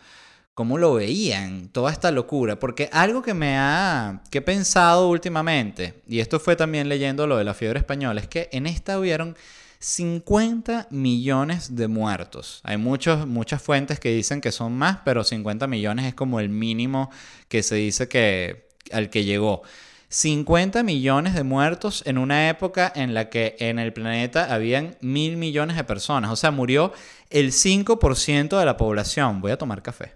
cómo 0.55 0.79
lo 0.79 0.95
veían? 0.95 1.69
Toda 1.69 1.93
esta 1.93 2.11
locura. 2.11 2.59
Porque 2.59 2.88
algo 2.95 3.21
que 3.21 3.35
me 3.35 3.59
ha, 3.59 4.23
que 4.31 4.38
he 4.38 4.43
pensado 4.43 5.11
últimamente, 5.11 6.03
y 6.07 6.21
esto 6.21 6.41
fue 6.41 6.57
también 6.57 6.88
leyendo 6.88 7.27
lo 7.27 7.37
de 7.37 7.45
la 7.45 7.53
fiebre 7.53 7.79
española, 7.79 8.23
es 8.23 8.29
que 8.29 8.49
en 8.53 8.67
esta 8.67 8.99
hubieron 8.99 9.37
50 9.80 10.88
millones 10.90 11.76
de 11.76 11.88
muertos. 11.88 12.61
Hay 12.64 12.76
muchos, 12.78 13.26
muchas 13.26 13.62
fuentes 13.62 14.00
que 14.00 14.12
dicen 14.12 14.40
que 14.40 14.52
son 14.52 14.76
más, 14.76 14.99
pero 15.04 15.25
50 15.25 15.66
millones 15.66 16.06
es 16.06 16.14
como 16.14 16.40
el 16.40 16.49
mínimo 16.49 17.11
que 17.49 17.62
se 17.62 17.76
dice 17.76 18.08
que 18.08 18.68
al 18.92 19.11
que 19.11 19.25
llegó. 19.25 19.62
50 20.11 20.82
millones 20.82 21.35
de 21.35 21.42
muertos 21.44 22.02
en 22.06 22.16
una 22.18 22.49
época 22.49 22.90
en 22.97 23.12
la 23.14 23.28
que 23.28 23.56
en 23.61 23.78
el 23.78 23.92
planeta 23.92 24.52
habían 24.54 24.97
mil 25.00 25.37
millones 25.37 25.76
de 25.76 25.85
personas. 25.85 26.30
O 26.30 26.37
sea, 26.37 26.50
murió 26.50 26.92
el 27.30 27.52
5% 27.52 28.58
de 28.58 28.64
la 28.64 28.76
población. 28.78 29.40
Voy 29.40 29.52
a 29.52 29.58
tomar 29.58 29.82
café. 29.82 30.14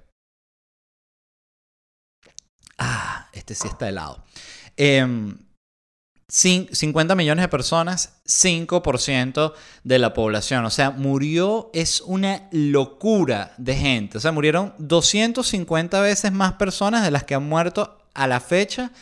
Ah, 2.79 3.29
este 3.33 3.55
sí 3.55 3.69
está 3.69 3.89
helado. 3.89 4.25
Cin- 4.77 5.52
50 6.33 7.15
millones 7.15 7.43
de 7.43 7.49
personas, 7.49 8.15
5% 8.27 9.53
de 9.85 9.99
la 9.99 10.15
población. 10.15 10.65
O 10.65 10.71
sea, 10.71 10.91
murió, 10.91 11.71
es 11.75 12.01
una 12.01 12.49
locura 12.53 13.53
de 13.59 13.77
gente. 13.77 14.17
O 14.17 14.21
sea, 14.21 14.33
murieron 14.33 14.73
250 14.79 16.01
veces 16.01 16.33
más 16.33 16.55
personas 16.55 17.05
de 17.05 17.11
las 17.11 17.25
que 17.25 17.35
han 17.35 17.47
muerto 17.47 17.99
a 18.15 18.27
la 18.27 18.41
fecha 18.41 18.93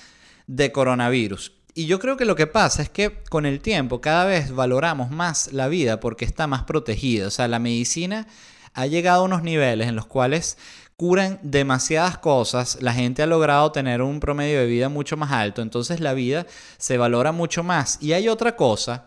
de 0.48 0.72
coronavirus. 0.72 1.52
Y 1.72 1.86
yo 1.86 2.00
creo 2.00 2.16
que 2.16 2.24
lo 2.24 2.34
que 2.34 2.48
pasa 2.48 2.82
es 2.82 2.90
que 2.90 3.22
con 3.30 3.46
el 3.46 3.60
tiempo 3.60 4.00
cada 4.00 4.24
vez 4.24 4.50
valoramos 4.50 5.10
más 5.10 5.52
la 5.52 5.68
vida 5.68 6.00
porque 6.00 6.24
está 6.24 6.48
más 6.48 6.64
protegida. 6.64 7.28
O 7.28 7.30
sea, 7.30 7.46
la 7.46 7.60
medicina 7.60 8.26
ha 8.74 8.86
llegado 8.86 9.22
a 9.22 9.24
unos 9.24 9.42
niveles 9.42 9.88
en 9.88 9.96
los 9.96 10.06
cuales 10.06 10.56
curan 10.96 11.38
demasiadas 11.42 12.18
cosas, 12.18 12.76
la 12.82 12.92
gente 12.92 13.22
ha 13.22 13.26
logrado 13.26 13.72
tener 13.72 14.02
un 14.02 14.20
promedio 14.20 14.60
de 14.60 14.66
vida 14.66 14.90
mucho 14.90 15.16
más 15.16 15.32
alto, 15.32 15.62
entonces 15.62 15.98
la 15.98 16.12
vida 16.12 16.46
se 16.76 16.98
valora 16.98 17.32
mucho 17.32 17.62
más. 17.62 17.96
Y 18.02 18.12
hay 18.12 18.28
otra 18.28 18.54
cosa 18.54 19.06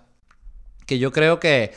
que 0.87 0.97
yo 0.97 1.11
creo 1.11 1.39
que, 1.39 1.71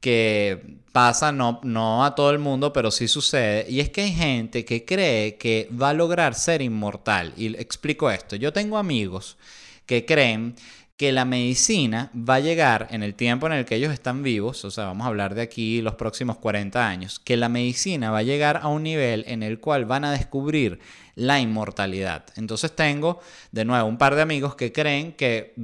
que 0.00 0.78
pasa, 0.92 1.32
no, 1.32 1.60
no 1.64 2.04
a 2.04 2.14
todo 2.14 2.30
el 2.30 2.38
mundo, 2.38 2.72
pero 2.72 2.90
sí 2.90 3.08
sucede, 3.08 3.66
y 3.68 3.80
es 3.80 3.90
que 3.90 4.00
hay 4.00 4.12
gente 4.12 4.64
que 4.64 4.86
cree 4.86 5.36
que 5.36 5.68
va 5.70 5.90
a 5.90 5.92
lograr 5.92 6.34
ser 6.34 6.62
inmortal. 6.62 7.34
Y 7.36 7.54
explico 7.56 8.10
esto, 8.10 8.36
yo 8.36 8.54
tengo 8.54 8.78
amigos 8.78 9.36
que 9.84 10.04
creen 10.04 10.54
que 10.98 11.12
la 11.12 11.24
medicina 11.24 12.10
va 12.12 12.34
a 12.34 12.40
llegar 12.40 12.88
en 12.90 13.04
el 13.04 13.14
tiempo 13.14 13.46
en 13.46 13.52
el 13.52 13.64
que 13.64 13.76
ellos 13.76 13.92
están 13.92 14.24
vivos, 14.24 14.64
o 14.64 14.70
sea, 14.72 14.86
vamos 14.86 15.04
a 15.04 15.08
hablar 15.08 15.36
de 15.36 15.42
aquí 15.42 15.80
los 15.80 15.94
próximos 15.94 16.38
40 16.38 16.88
años, 16.88 17.20
que 17.20 17.36
la 17.36 17.48
medicina 17.48 18.10
va 18.10 18.18
a 18.18 18.24
llegar 18.24 18.58
a 18.60 18.66
un 18.66 18.82
nivel 18.82 19.24
en 19.28 19.44
el 19.44 19.60
cual 19.60 19.84
van 19.84 20.04
a 20.04 20.10
descubrir 20.10 20.80
la 21.14 21.38
inmortalidad. 21.38 22.24
Entonces 22.34 22.74
tengo, 22.74 23.20
de 23.52 23.64
nuevo, 23.64 23.88
un 23.88 23.96
par 23.96 24.16
de 24.16 24.22
amigos 24.22 24.56
que 24.56 24.72
creen 24.72 25.12
que, 25.12 25.54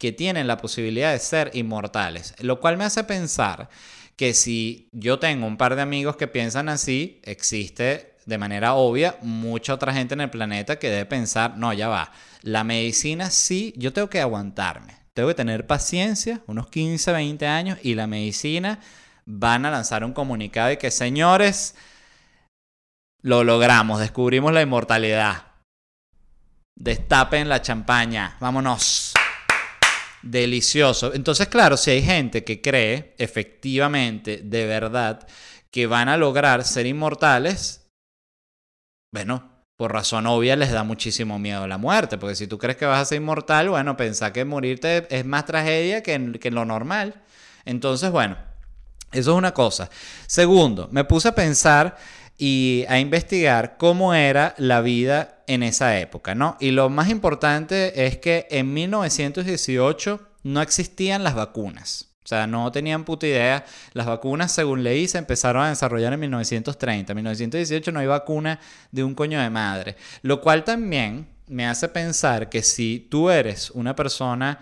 que 0.00 0.10
tienen 0.10 0.48
la 0.48 0.56
posibilidad 0.56 1.12
de 1.12 1.20
ser 1.20 1.52
inmortales, 1.54 2.34
lo 2.40 2.58
cual 2.58 2.76
me 2.76 2.82
hace 2.82 3.04
pensar 3.04 3.68
que 4.16 4.34
si 4.34 4.88
yo 4.90 5.20
tengo 5.20 5.46
un 5.46 5.56
par 5.56 5.76
de 5.76 5.82
amigos 5.82 6.16
que 6.16 6.26
piensan 6.26 6.68
así, 6.68 7.20
existe 7.22 8.09
de 8.30 8.38
manera 8.38 8.74
obvia 8.74 9.16
mucha 9.22 9.74
otra 9.74 9.92
gente 9.92 10.14
en 10.14 10.20
el 10.20 10.30
planeta 10.30 10.78
que 10.78 10.88
debe 10.88 11.04
pensar, 11.04 11.58
no, 11.58 11.72
ya 11.72 11.88
va, 11.88 12.12
la 12.42 12.62
medicina 12.62 13.28
sí, 13.28 13.74
yo 13.76 13.92
tengo 13.92 14.08
que 14.08 14.20
aguantarme, 14.20 14.96
tengo 15.14 15.28
que 15.28 15.34
tener 15.34 15.66
paciencia, 15.66 16.40
unos 16.46 16.68
15, 16.68 17.10
20 17.10 17.46
años, 17.48 17.78
y 17.82 17.96
la 17.96 18.06
medicina 18.06 18.78
van 19.26 19.66
a 19.66 19.70
lanzar 19.72 20.04
un 20.04 20.12
comunicado 20.12 20.70
y 20.70 20.76
que, 20.76 20.92
señores, 20.92 21.74
lo 23.20 23.42
logramos, 23.42 23.98
descubrimos 23.98 24.52
la 24.52 24.62
inmortalidad. 24.62 25.46
Destapen 26.76 27.48
la 27.48 27.60
champaña, 27.60 28.36
vámonos. 28.40 29.12
Delicioso. 30.22 31.12
Entonces, 31.14 31.48
claro, 31.48 31.76
si 31.76 31.90
hay 31.90 32.02
gente 32.02 32.44
que 32.44 32.62
cree, 32.62 33.14
efectivamente, 33.18 34.40
de 34.44 34.66
verdad, 34.66 35.26
que 35.72 35.86
van 35.86 36.08
a 36.08 36.16
lograr 36.16 36.64
ser 36.64 36.86
inmortales, 36.86 37.79
bueno, 39.12 39.50
por 39.76 39.92
razón 39.92 40.26
obvia 40.26 40.56
les 40.56 40.72
da 40.72 40.84
muchísimo 40.84 41.38
miedo 41.38 41.66
la 41.66 41.78
muerte, 41.78 42.18
porque 42.18 42.36
si 42.36 42.46
tú 42.46 42.58
crees 42.58 42.76
que 42.76 42.84
vas 42.84 43.00
a 43.00 43.04
ser 43.04 43.16
inmortal, 43.16 43.70
bueno, 43.70 43.96
pensá 43.96 44.32
que 44.32 44.44
morirte 44.44 45.06
es 45.10 45.24
más 45.24 45.46
tragedia 45.46 46.02
que, 46.02 46.38
que 46.40 46.50
lo 46.50 46.64
normal. 46.64 47.22
Entonces, 47.64 48.10
bueno, 48.10 48.36
eso 49.12 49.32
es 49.32 49.36
una 49.36 49.54
cosa. 49.54 49.90
Segundo, 50.26 50.88
me 50.92 51.04
puse 51.04 51.28
a 51.28 51.34
pensar 51.34 51.96
y 52.38 52.84
a 52.88 52.98
investigar 52.98 53.76
cómo 53.76 54.14
era 54.14 54.54
la 54.56 54.80
vida 54.80 55.42
en 55.46 55.62
esa 55.62 55.98
época, 55.98 56.34
¿no? 56.34 56.56
Y 56.60 56.70
lo 56.70 56.88
más 56.88 57.08
importante 57.08 58.06
es 58.06 58.18
que 58.18 58.46
en 58.50 58.72
1918 58.72 60.20
no 60.44 60.62
existían 60.62 61.24
las 61.24 61.34
vacunas. 61.34 62.09
O 62.22 62.28
sea, 62.28 62.46
no 62.46 62.70
tenían 62.70 63.04
puta 63.04 63.26
idea. 63.26 63.64
Las 63.92 64.06
vacunas, 64.06 64.52
según 64.52 64.82
leí, 64.82 65.08
se 65.08 65.18
empezaron 65.18 65.62
a 65.62 65.70
desarrollar 65.70 66.12
en 66.12 66.20
1930. 66.20 67.12
En 67.12 67.16
1918 67.16 67.92
no 67.92 68.00
hay 68.00 68.06
vacuna 68.06 68.60
de 68.92 69.04
un 69.04 69.14
coño 69.14 69.40
de 69.40 69.48
madre. 69.48 69.96
Lo 70.22 70.40
cual 70.40 70.64
también 70.64 71.28
me 71.46 71.66
hace 71.66 71.88
pensar 71.88 72.50
que 72.50 72.62
si 72.62 73.06
tú 73.10 73.30
eres 73.30 73.70
una 73.70 73.96
persona 73.96 74.60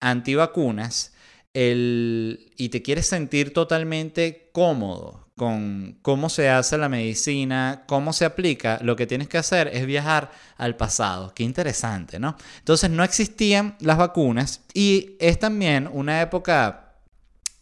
antivacunas 0.00 1.14
el, 1.54 2.52
y 2.56 2.68
te 2.68 2.82
quieres 2.82 3.06
sentir 3.06 3.54
totalmente 3.54 4.50
cómodo 4.52 5.26
con 5.36 5.98
cómo 6.02 6.28
se 6.28 6.48
hace 6.48 6.76
la 6.78 6.88
medicina, 6.88 7.84
cómo 7.86 8.12
se 8.12 8.24
aplica, 8.24 8.78
lo 8.82 8.96
que 8.96 9.06
tienes 9.06 9.28
que 9.28 9.38
hacer 9.38 9.68
es 9.72 9.86
viajar 9.86 10.30
al 10.56 10.76
pasado. 10.76 11.32
Qué 11.34 11.44
interesante, 11.44 12.18
¿no? 12.18 12.36
Entonces 12.58 12.90
no 12.90 13.04
existían 13.04 13.76
las 13.80 13.98
vacunas 13.98 14.62
y 14.74 15.16
es 15.20 15.38
también 15.38 15.88
una 15.92 16.20
época 16.20 16.85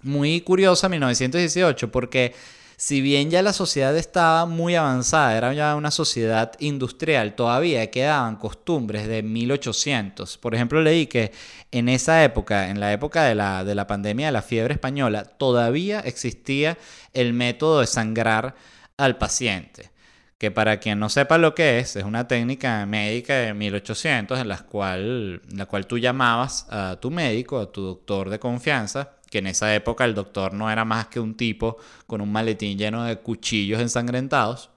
muy 0.05 0.41
curiosa 0.43 0.89
1918 0.89 1.91
porque 1.91 2.35
si 2.77 3.01
bien 3.01 3.31
ya 3.31 3.43
la 3.43 3.53
sociedad 3.53 3.97
estaba 3.97 4.47
muy 4.47 4.75
avanzada, 4.75 5.37
era 5.37 5.53
ya 5.55 5.77
una 5.77 5.91
sociedad 5.91 6.53
industrial, 6.59 7.35
todavía 7.35 7.91
quedaban 7.91 8.37
costumbres 8.37 9.07
de 9.07 9.23
1800. 9.23 10.39
Por 10.39 10.55
ejemplo, 10.55 10.83
leí 10.83 11.07
que 11.07 11.33
en 11.71 11.89
esa 11.89 12.25
época, 12.25 12.69
en 12.71 12.81
la 12.81 12.93
época 12.93 13.25
de 13.25 13.35
la, 13.35 13.65
de 13.65 13.75
la 13.75 13.87
pandemia 13.87 14.27
de 14.27 14.33
la 14.33 14.43
fiebre 14.43 14.75
española, 14.75 15.25
todavía 15.25 16.01
existía 16.01 16.77
el 17.13 17.33
método 17.33 17.81
de 17.81 17.87
sangrar 17.87 18.55
al 18.97 19.19
paciente. 19.19 19.91
Que 20.39 20.51
para 20.51 20.79
quien 20.79 20.99
no 20.99 21.09
sepa 21.09 21.39
lo 21.39 21.55
que 21.55 21.79
es, 21.79 21.97
es 21.97 22.05
una 22.05 22.27
técnica 22.27 22.85
médica 22.87 23.35
de 23.35 23.55
1800 23.55 24.41
en 24.41 24.49
la 24.49 24.59
cual, 24.59 25.41
en 25.49 25.59
la 25.59 25.67
cual 25.67 25.87
tú 25.87 25.97
llamabas 25.97 26.67
a 26.71 26.99
tu 27.01 27.11
médico, 27.11 27.61
a 27.61 27.71
tu 27.71 27.83
doctor 27.83 28.29
de 28.31 28.41
confianza, 28.41 29.13
que 29.35 29.39
en 29.39 29.49
esa 29.49 29.75
época 29.75 30.05
el 30.05 30.15
doctor 30.15 30.55
no 30.55 30.71
era 30.71 30.85
más 30.85 31.09
que 31.09 31.19
un 31.19 31.37
tipo 31.37 31.77
con 32.07 32.21
un 32.21 32.31
maletín 32.31 32.79
lleno 32.79 33.03
de 33.03 33.19
cuchillos 33.19 33.81
ensangrentados. 33.81 34.71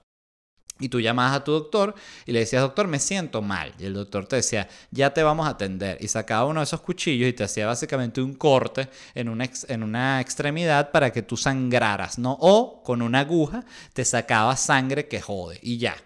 Y 0.80 0.88
tú 0.88 1.00
llamabas 1.00 1.36
a 1.36 1.44
tu 1.44 1.52
doctor 1.52 1.94
y 2.26 2.32
le 2.32 2.40
decías, 2.40 2.62
doctor, 2.62 2.88
me 2.88 2.98
siento 2.98 3.40
mal. 3.40 3.72
Y 3.78 3.84
el 3.84 3.94
doctor 3.94 4.26
te 4.26 4.34
decía, 4.34 4.68
ya 4.90 5.14
te 5.14 5.22
vamos 5.22 5.46
a 5.46 5.50
atender. 5.50 5.96
Y 6.00 6.08
sacaba 6.08 6.46
uno 6.46 6.58
de 6.58 6.64
esos 6.64 6.80
cuchillos 6.80 7.28
y 7.28 7.32
te 7.34 7.44
hacía 7.44 7.68
básicamente 7.68 8.20
un 8.20 8.34
corte 8.34 8.88
en 9.14 9.28
una, 9.28 9.48
en 9.68 9.84
una 9.84 10.20
extremidad 10.20 10.90
para 10.90 11.12
que 11.12 11.22
tú 11.22 11.36
sangraras, 11.36 12.18
¿no? 12.18 12.36
O 12.40 12.82
con 12.82 13.00
una 13.00 13.20
aguja 13.20 13.64
te 13.92 14.04
sacaba 14.04 14.56
sangre 14.56 15.06
que 15.06 15.20
jode. 15.20 15.60
Y 15.62 15.78
ya. 15.78 15.96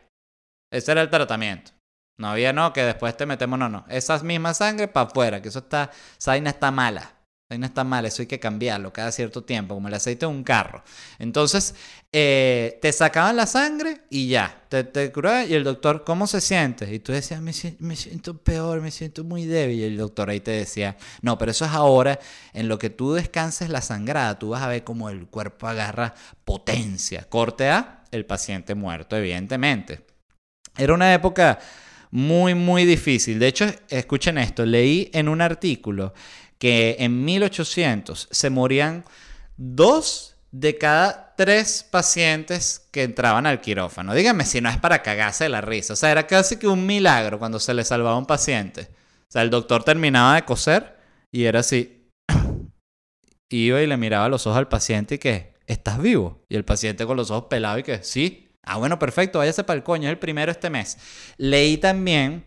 Ese 0.71 0.93
era 0.93 1.01
el 1.01 1.09
tratamiento. 1.09 1.71
No 2.19 2.29
había, 2.29 2.53
no, 2.53 2.75
que 2.75 2.83
después 2.83 3.17
te 3.17 3.25
metemos, 3.25 3.59
no, 3.59 3.71
no. 3.71 3.87
Esa 3.89 4.19
misma 4.23 4.53
sangre 4.53 4.89
para 4.89 5.07
afuera, 5.07 5.41
que 5.41 5.49
eso 5.49 5.61
está, 5.61 5.91
esa 6.19 6.33
vaina 6.33 6.51
está 6.51 6.71
mala. 6.71 7.22
No 7.59 7.67
está 7.67 7.85
mal, 7.85 8.05
eso 8.07 8.23
hay 8.23 8.27
que 8.27 8.41
cambiarlo 8.41 8.93
cada 8.93 9.13
cierto 9.13 9.43
tiempo, 9.45 9.75
como 9.75 9.89
el 9.89 9.95
aceite 9.95 10.27
de 10.27 10.33
un 10.33 10.45
carro. 10.45 10.83
Entonces, 11.19 11.75
eh, 12.13 12.79
te 12.83 12.93
sacaban 12.93 13.37
la 13.37 13.47
sangre 13.47 14.03
y 14.11 14.29
ya, 14.29 14.65
te, 14.69 14.85
te 14.85 15.11
curaban 15.11 15.51
y 15.51 15.55
el 15.55 15.65
doctor, 15.65 16.05
¿cómo 16.05 16.27
se 16.27 16.41
siente? 16.41 16.93
Y 16.93 16.99
tú 16.99 17.13
decías, 17.13 17.41
me, 17.41 17.53
me 17.79 17.97
siento 17.97 18.37
peor, 18.37 18.81
me 18.81 18.91
siento 18.91 19.25
muy 19.25 19.47
débil. 19.47 19.79
Y 19.79 19.85
el 19.85 19.97
doctor 19.97 20.31
ahí 20.31 20.41
te 20.41 20.51
decía, 20.51 20.97
no, 21.23 21.39
pero 21.39 21.51
eso 21.51 21.65
es 21.65 21.73
ahora, 21.73 22.19
en 22.53 22.69
lo 22.69 22.79
que 22.79 22.91
tú 22.91 23.15
descanses 23.15 23.71
la 23.71 23.81
sangrada, 23.81 24.39
tú 24.39 24.51
vas 24.51 24.63
a 24.63 24.69
ver 24.69 24.85
cómo 24.85 25.09
el 25.09 25.27
cuerpo 25.27 25.69
agarra 25.69 26.15
potencia. 26.45 27.25
Corte 27.29 27.71
A, 27.71 28.05
el 28.11 28.27
paciente 28.27 28.75
muerto, 28.75 29.17
evidentemente. 29.17 30.05
Era 30.77 30.95
una 30.95 31.13
época 31.13 31.59
muy, 32.11 32.55
muy 32.55 32.85
difícil. 32.85 33.39
De 33.39 33.49
hecho, 33.49 33.67
escuchen 33.89 34.39
esto, 34.39 34.65
leí 34.65 35.11
en 35.15 35.29
un 35.29 35.41
artículo 35.41 36.13
que 36.63 36.95
en 37.01 37.25
1800 37.25 38.29
se 38.31 38.49
morían 38.49 39.05
dos 39.57 40.37
de 40.53 40.79
cada 40.79 41.35
tres 41.37 41.85
pacientes 41.91 42.87
que 42.93 43.03
entraban 43.03 43.47
al 43.47 43.61
quirófano. 43.61 44.15
Díganme 44.15 44.45
si 44.45 44.61
no 44.61 44.69
es 44.69 44.77
para 44.77 45.03
cagarse 45.03 45.49
la 45.49 45.61
risa. 45.61 45.95
O 45.95 45.97
sea, 45.97 46.13
era 46.13 46.25
casi 46.29 46.59
que 46.59 46.69
un 46.69 46.87
milagro 46.87 47.41
cuando 47.41 47.59
se 47.59 47.75
le 47.75 47.83
salvaba 47.83 48.15
a 48.15 48.19
un 48.19 48.27
paciente. 48.27 48.83
O 48.93 49.33
sea, 49.33 49.43
el 49.43 49.51
doctor 49.51 49.83
terminaba 49.83 50.37
de 50.37 50.45
coser 50.45 50.99
y 51.33 51.47
era 51.47 51.59
así. 51.59 52.09
Iba 53.51 53.83
y 53.83 53.87
le 53.89 53.97
miraba 53.97 54.29
los 54.29 54.47
ojos 54.47 54.59
al 54.59 54.69
paciente 54.69 55.17
y 55.17 55.19
que, 55.19 55.55
¿estás 55.67 56.01
vivo? 56.01 56.45
Y 56.49 56.55
el 56.55 56.65
paciente 56.65 57.05
con 57.07 57.17
los 57.17 57.33
ojos 57.33 57.47
pelados 57.51 57.81
y 57.81 57.83
que, 57.83 58.05
sí. 58.05 58.53
Ah, 58.63 58.77
bueno, 58.77 59.01
perfecto, 59.01 59.41
váyase 59.41 59.65
para 59.65 59.79
el 59.79 59.83
coño, 59.83 60.07
es 60.07 60.13
el 60.13 60.21
primero 60.21 60.53
este 60.53 60.71
mes. 60.71 60.97
Leí 61.39 61.77
también 61.79 62.45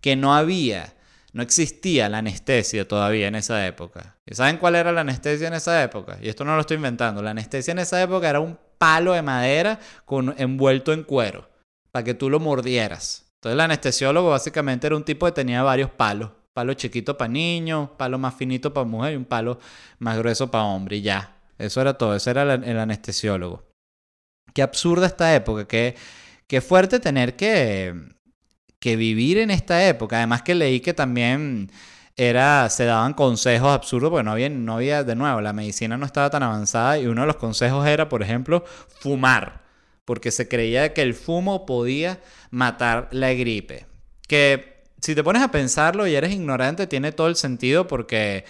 que 0.00 0.16
no 0.16 0.34
había 0.34 0.94
no 1.38 1.44
existía 1.44 2.08
la 2.08 2.18
anestesia 2.18 2.88
todavía 2.88 3.28
en 3.28 3.36
esa 3.36 3.64
época. 3.64 4.16
¿Y 4.26 4.34
saben 4.34 4.56
cuál 4.56 4.74
era 4.74 4.90
la 4.90 5.02
anestesia 5.02 5.46
en 5.46 5.54
esa 5.54 5.80
época? 5.84 6.18
Y 6.20 6.28
esto 6.28 6.44
no 6.44 6.56
lo 6.56 6.62
estoy 6.62 6.78
inventando. 6.78 7.22
La 7.22 7.30
anestesia 7.30 7.70
en 7.70 7.78
esa 7.78 8.02
época 8.02 8.28
era 8.28 8.40
un 8.40 8.58
palo 8.76 9.12
de 9.12 9.22
madera 9.22 9.78
con, 10.04 10.34
envuelto 10.36 10.92
en 10.92 11.04
cuero 11.04 11.48
para 11.92 12.02
que 12.02 12.14
tú 12.14 12.28
lo 12.28 12.40
mordieras. 12.40 13.30
Entonces 13.36 13.54
el 13.54 13.60
anestesiólogo 13.60 14.30
básicamente 14.30 14.88
era 14.88 14.96
un 14.96 15.04
tipo 15.04 15.26
que 15.26 15.32
tenía 15.32 15.62
varios 15.62 15.90
palos. 15.90 16.32
Palo 16.52 16.74
chiquito 16.74 17.16
para 17.16 17.28
niños, 17.28 17.90
palo 17.96 18.18
más 18.18 18.34
finito 18.34 18.74
para 18.74 18.84
mujer 18.84 19.12
y 19.12 19.16
un 19.16 19.24
palo 19.24 19.60
más 20.00 20.18
grueso 20.18 20.50
para 20.50 20.64
hombre. 20.64 20.96
Y 20.96 21.02
ya. 21.02 21.36
Eso 21.56 21.80
era 21.80 21.94
todo. 21.94 22.16
Ese 22.16 22.30
era 22.30 22.42
el, 22.42 22.78
anestesiólogo. 22.80 23.62
Qué 24.52 24.62
absurda 24.62 25.06
esta 25.06 25.32
época. 25.36 25.68
Qué, 25.68 25.94
qué 26.48 26.60
fuerte 26.60 26.98
tener 26.98 27.36
que 27.36 27.94
que 28.78 28.96
vivir 28.96 29.38
en 29.38 29.50
esta 29.50 29.86
época. 29.88 30.16
Además 30.16 30.42
que 30.42 30.54
leí 30.54 30.80
que 30.80 30.94
también 30.94 31.70
era, 32.16 32.68
se 32.68 32.84
daban 32.84 33.14
consejos 33.14 33.70
absurdos, 33.70 34.10
porque 34.10 34.24
no 34.24 34.32
había, 34.32 34.48
no 34.50 34.74
había, 34.76 35.04
de 35.04 35.14
nuevo, 35.14 35.40
la 35.40 35.52
medicina 35.52 35.96
no 35.96 36.04
estaba 36.04 36.30
tan 36.30 36.42
avanzada 36.42 36.98
y 36.98 37.06
uno 37.06 37.22
de 37.22 37.28
los 37.28 37.36
consejos 37.36 37.86
era, 37.86 38.08
por 38.08 38.22
ejemplo, 38.22 38.64
fumar, 39.00 39.62
porque 40.04 40.30
se 40.30 40.48
creía 40.48 40.92
que 40.94 41.02
el 41.02 41.14
fumo 41.14 41.64
podía 41.64 42.20
matar 42.50 43.08
la 43.12 43.32
gripe. 43.34 43.86
Que 44.26 44.84
si 45.00 45.14
te 45.14 45.22
pones 45.22 45.42
a 45.42 45.50
pensarlo 45.50 46.06
y 46.06 46.14
eres 46.14 46.32
ignorante, 46.32 46.86
tiene 46.86 47.12
todo 47.12 47.28
el 47.28 47.36
sentido 47.36 47.86
porque 47.86 48.44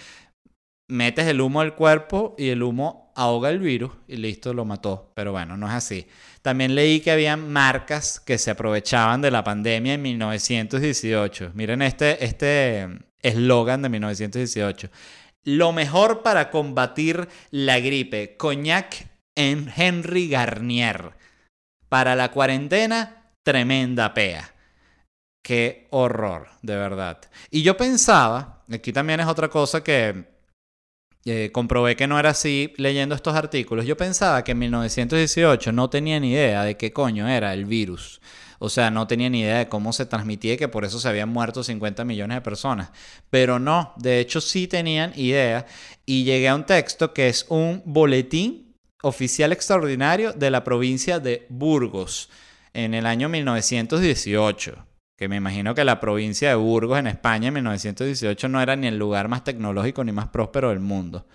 metes 0.87 1.27
el 1.27 1.39
humo 1.39 1.61
al 1.61 1.75
cuerpo 1.75 2.35
y 2.37 2.49
el 2.49 2.63
humo 2.63 3.08
ahoga 3.19 3.49
el 3.49 3.59
virus 3.59 3.91
y 4.07 4.15
listo, 4.15 4.53
lo 4.53 4.63
mató. 4.63 5.11
Pero 5.13 5.33
bueno, 5.33 5.57
no 5.57 5.67
es 5.67 5.73
así. 5.73 6.07
También 6.41 6.73
leí 6.73 7.01
que 7.01 7.11
había 7.11 7.35
marcas 7.35 8.21
que 8.21 8.37
se 8.37 8.51
aprovechaban 8.51 9.21
de 9.21 9.29
la 9.29 9.43
pandemia 9.43 9.95
en 9.95 10.01
1918. 10.01 11.51
Miren 11.53 11.81
este 11.81 12.23
este 12.23 12.87
eslogan 13.21 13.81
de 13.81 13.89
1918. 13.89 14.89
Lo 15.43 15.73
mejor 15.73 16.23
para 16.23 16.49
combatir 16.49 17.27
la 17.51 17.79
gripe, 17.79 18.37
coñac 18.37 19.09
en 19.35 19.69
Henry 19.75 20.29
Garnier. 20.29 21.11
Para 21.89 22.15
la 22.15 22.31
cuarentena, 22.31 23.33
tremenda 23.43 24.13
pea. 24.13 24.53
Qué 25.43 25.87
horror, 25.89 26.47
de 26.61 26.77
verdad. 26.77 27.19
Y 27.51 27.63
yo 27.63 27.75
pensaba, 27.75 28.63
aquí 28.71 28.93
también 28.93 29.19
es 29.19 29.27
otra 29.27 29.49
cosa 29.49 29.83
que 29.83 30.38
eh, 31.25 31.49
comprobé 31.51 31.95
que 31.95 32.07
no 32.07 32.17
era 32.17 32.29
así 32.29 32.73
leyendo 32.77 33.13
estos 33.13 33.35
artículos. 33.35 33.85
Yo 33.85 33.97
pensaba 33.97 34.43
que 34.43 34.53
en 34.53 34.59
1918 34.59 35.71
no 35.71 35.89
tenía 35.89 36.19
ni 36.19 36.31
idea 36.31 36.63
de 36.63 36.77
qué 36.77 36.93
coño 36.93 37.27
era 37.27 37.53
el 37.53 37.65
virus. 37.65 38.21
O 38.59 38.69
sea, 38.69 38.91
no 38.91 39.07
tenía 39.07 39.29
ni 39.29 39.41
idea 39.41 39.59
de 39.59 39.69
cómo 39.69 39.93
se 39.93 40.05
transmitía 40.05 40.53
y 40.53 40.57
que 40.57 40.67
por 40.67 40.85
eso 40.85 40.99
se 40.99 41.07
habían 41.07 41.29
muerto 41.29 41.63
50 41.63 42.03
millones 42.05 42.37
de 42.37 42.41
personas. 42.41 42.91
Pero 43.29 43.59
no, 43.59 43.93
de 43.97 44.19
hecho 44.19 44.41
sí 44.41 44.67
tenían 44.67 45.13
idea. 45.15 45.65
Y 46.05 46.23
llegué 46.23 46.49
a 46.49 46.55
un 46.55 46.65
texto 46.65 47.13
que 47.13 47.29
es 47.29 47.45
un 47.49 47.81
boletín 47.85 48.75
oficial 49.01 49.53
extraordinario 49.53 50.33
de 50.33 50.51
la 50.51 50.63
provincia 50.63 51.19
de 51.19 51.45
Burgos 51.49 52.29
en 52.73 52.93
el 52.93 53.05
año 53.05 53.29
1918 53.29 54.88
que 55.19 55.27
me 55.27 55.35
imagino 55.35 55.75
que 55.75 55.83
la 55.83 55.99
provincia 55.99 56.47
de 56.47 56.55
Burgos 56.55 56.97
en 56.97 57.07
España 57.07 57.49
en 57.49 57.55
1918 57.55 58.47
no 58.47 58.61
era 58.61 58.77
ni 58.77 58.87
el 58.87 58.97
lugar 58.97 59.27
más 59.27 59.43
tecnológico 59.43 60.01
ni 60.05 60.13
más 60.13 60.29
próspero 60.29 60.69
del 60.69 60.79
mundo. 60.79 61.27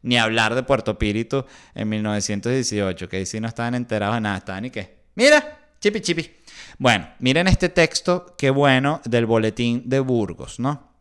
Ni 0.00 0.16
hablar 0.16 0.54
de 0.54 0.62
Puerto 0.62 0.98
Píritu 0.98 1.44
en 1.74 1.90
1918, 1.90 3.10
que 3.10 3.18
ahí 3.18 3.26
sí 3.26 3.38
no 3.38 3.46
estaban 3.46 3.74
enterados 3.74 4.14
de 4.14 4.22
nada, 4.22 4.38
estaban 4.38 4.64
y 4.64 4.70
qué. 4.70 5.00
Mira, 5.16 5.68
chipi 5.80 6.00
chipi. 6.00 6.30
Bueno, 6.78 7.10
miren 7.18 7.46
este 7.46 7.68
texto, 7.68 8.34
qué 8.38 8.48
bueno, 8.48 9.02
del 9.04 9.26
boletín 9.26 9.82
de 9.84 10.00
Burgos, 10.00 10.58
¿no? 10.58 10.94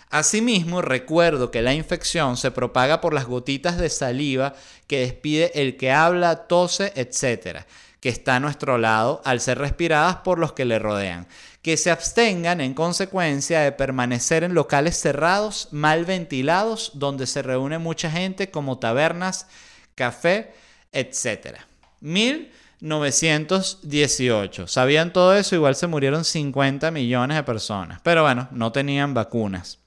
Asimismo, 0.09 0.81
recuerdo 0.81 1.51
que 1.51 1.61
la 1.61 1.73
infección 1.73 2.37
se 2.37 2.51
propaga 2.51 3.01
por 3.01 3.13
las 3.13 3.25
gotitas 3.25 3.77
de 3.77 3.89
saliva 3.89 4.55
que 4.87 4.99
despide 4.99 5.51
el 5.55 5.75
que 5.75 5.91
habla, 5.91 6.47
tose, 6.47 6.93
etc 6.95 7.65
que 8.03 8.09
está 8.09 8.35
a 8.35 8.39
nuestro 8.41 8.77
lado 8.77 9.21
al 9.23 9.39
ser 9.39 9.59
respiradas 9.59 10.17
por 10.17 10.37
los 10.37 10.51
que 10.51 10.65
le 10.65 10.77
rodean. 10.77 11.25
Que 11.61 11.77
se 11.77 11.89
abstengan 11.89 12.59
en 12.59 12.73
consecuencia 12.73 13.61
de 13.61 13.71
permanecer 13.71 14.43
en 14.43 14.53
locales 14.53 14.99
cerrados, 14.99 15.69
mal 15.71 16.03
ventilados, 16.03 16.91
donde 16.95 17.27
se 17.27 17.41
reúne 17.41 17.77
mucha 17.77 18.11
gente 18.11 18.51
como 18.51 18.77
tabernas, 18.77 19.47
café, 19.95 20.53
etc. 20.91 21.59
1918. 22.01 24.67
¿Sabían 24.67 25.13
todo 25.13 25.33
eso? 25.33 25.55
Igual 25.55 25.77
se 25.77 25.87
murieron 25.87 26.25
50 26.25 26.91
millones 26.91 27.37
de 27.37 27.43
personas. 27.43 28.01
Pero 28.03 28.23
bueno, 28.23 28.49
no 28.51 28.73
tenían 28.73 29.13
vacunas. 29.13 29.79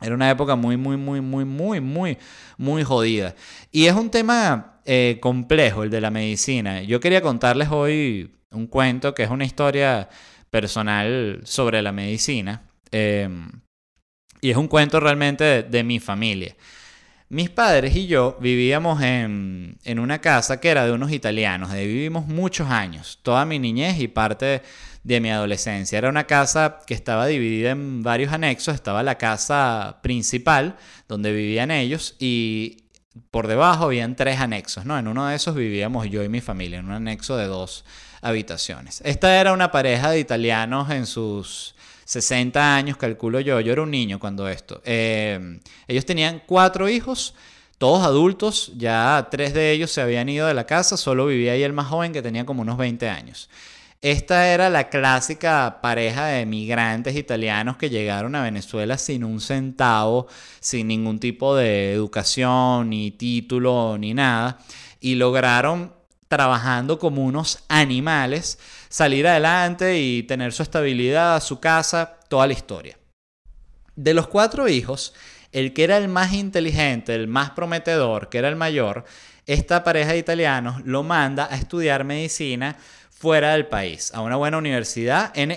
Era 0.00 0.16
una 0.16 0.28
época 0.28 0.56
muy, 0.56 0.76
muy, 0.76 0.96
muy, 0.96 1.20
muy, 1.20 1.44
muy, 1.44 1.80
muy, 1.80 2.18
muy 2.58 2.82
jodida. 2.82 3.36
Y 3.70 3.86
es 3.86 3.94
un 3.94 4.10
tema 4.10 4.75
eh, 4.86 5.18
complejo, 5.20 5.82
el 5.82 5.90
de 5.90 6.00
la 6.00 6.10
medicina. 6.10 6.82
Yo 6.82 7.00
quería 7.00 7.20
contarles 7.20 7.68
hoy 7.70 8.32
un 8.50 8.66
cuento 8.66 9.14
que 9.14 9.24
es 9.24 9.30
una 9.30 9.44
historia 9.44 10.08
personal 10.50 11.40
sobre 11.44 11.82
la 11.82 11.92
medicina. 11.92 12.62
Em, 12.90 13.48
y 14.40 14.50
es 14.50 14.56
un 14.56 14.68
cuento 14.68 15.00
realmente 15.00 15.62
de, 15.62 15.84
mi 15.84 15.98
familia. 15.98 16.56
Mis 17.28 17.50
padres 17.50 17.96
y 17.96 18.06
yo 18.06 18.38
vivíamos 18.40 19.02
en, 19.02 19.76
en, 19.84 19.98
una 19.98 20.20
casa 20.20 20.60
que 20.60 20.68
era 20.68 20.86
de 20.86 20.92
unos 20.92 21.10
italianos. 21.10 21.72
De 21.72 21.86
vivimos 21.86 22.26
muchos 22.26 22.70
años, 22.70 23.18
toda 23.22 23.44
mi 23.44 23.58
niñez 23.58 23.98
y 23.98 24.08
parte 24.08 24.62
de 25.02 25.20
mi 25.20 25.30
adolescencia. 25.30 25.98
Era 25.98 26.08
una 26.08 26.24
casa 26.24 26.80
que 26.86 26.94
estaba 26.94 27.26
dividida 27.26 27.70
en 27.70 28.02
varios 28.02 28.32
anexos. 28.32 28.74
Estaba 28.74 29.02
la 29.02 29.18
casa 29.18 29.98
principal, 30.02 30.76
donde 31.08 31.32
vivían 31.32 31.70
ellos, 31.70 32.16
y 32.18 32.85
por 33.30 33.46
debajo 33.46 33.84
habían 33.84 34.16
tres 34.16 34.40
anexos, 34.40 34.84
¿no? 34.84 34.98
En 34.98 35.08
uno 35.08 35.26
de 35.26 35.36
esos 35.36 35.54
vivíamos 35.54 36.08
yo 36.08 36.22
y 36.22 36.28
mi 36.28 36.40
familia, 36.40 36.78
en 36.78 36.86
un 36.86 36.92
anexo 36.92 37.36
de 37.36 37.46
dos 37.46 37.84
habitaciones. 38.20 39.00
Esta 39.04 39.40
era 39.40 39.52
una 39.52 39.70
pareja 39.70 40.10
de 40.10 40.18
italianos 40.18 40.90
en 40.90 41.06
sus 41.06 41.74
60 42.04 42.76
años, 42.76 42.96
calculo 42.96 43.40
yo. 43.40 43.60
Yo 43.60 43.72
era 43.72 43.82
un 43.82 43.90
niño 43.90 44.18
cuando 44.18 44.48
esto. 44.48 44.80
Eh, 44.84 45.60
ellos 45.88 46.06
tenían 46.06 46.42
cuatro 46.46 46.88
hijos, 46.88 47.34
todos 47.78 48.04
adultos, 48.04 48.72
ya 48.76 49.28
tres 49.30 49.52
de 49.54 49.72
ellos 49.72 49.90
se 49.90 50.00
habían 50.00 50.28
ido 50.28 50.46
de 50.46 50.54
la 50.54 50.66
casa, 50.66 50.96
solo 50.96 51.26
vivía 51.26 51.52
ahí 51.52 51.62
el 51.62 51.72
más 51.72 51.88
joven 51.88 52.12
que 52.12 52.22
tenía 52.22 52.46
como 52.46 52.62
unos 52.62 52.78
20 52.78 53.08
años. 53.08 53.50
Esta 54.02 54.48
era 54.48 54.68
la 54.68 54.88
clásica 54.88 55.78
pareja 55.80 56.26
de 56.26 56.44
migrantes 56.44 57.16
italianos 57.16 57.76
que 57.76 57.88
llegaron 57.88 58.34
a 58.34 58.42
Venezuela 58.42 58.98
sin 58.98 59.24
un 59.24 59.40
centavo, 59.40 60.28
sin 60.60 60.88
ningún 60.88 61.18
tipo 61.18 61.56
de 61.56 61.92
educación, 61.92 62.90
ni 62.90 63.10
título, 63.10 63.96
ni 63.98 64.12
nada, 64.12 64.58
y 65.00 65.14
lograron, 65.14 65.94
trabajando 66.28 66.98
como 66.98 67.24
unos 67.24 67.64
animales, 67.68 68.58
salir 68.88 69.26
adelante 69.26 69.98
y 69.98 70.24
tener 70.24 70.52
su 70.52 70.62
estabilidad, 70.62 71.42
su 71.42 71.60
casa, 71.60 72.18
toda 72.28 72.46
la 72.46 72.52
historia. 72.52 72.98
De 73.94 74.12
los 74.12 74.26
cuatro 74.26 74.68
hijos, 74.68 75.14
el 75.52 75.72
que 75.72 75.84
era 75.84 75.96
el 75.96 76.08
más 76.08 76.34
inteligente, 76.34 77.14
el 77.14 77.28
más 77.28 77.50
prometedor, 77.50 78.28
que 78.28 78.38
era 78.38 78.48
el 78.48 78.56
mayor, 78.56 79.04
esta 79.46 79.84
pareja 79.84 80.12
de 80.12 80.18
italianos 80.18 80.84
lo 80.84 81.02
manda 81.04 81.48
a 81.50 81.56
estudiar 81.56 82.04
medicina 82.04 82.76
fuera 83.18 83.52
del 83.52 83.66
país, 83.66 84.12
a 84.12 84.20
una 84.20 84.36
buena 84.36 84.58
universidad, 84.58 85.32
en, 85.34 85.50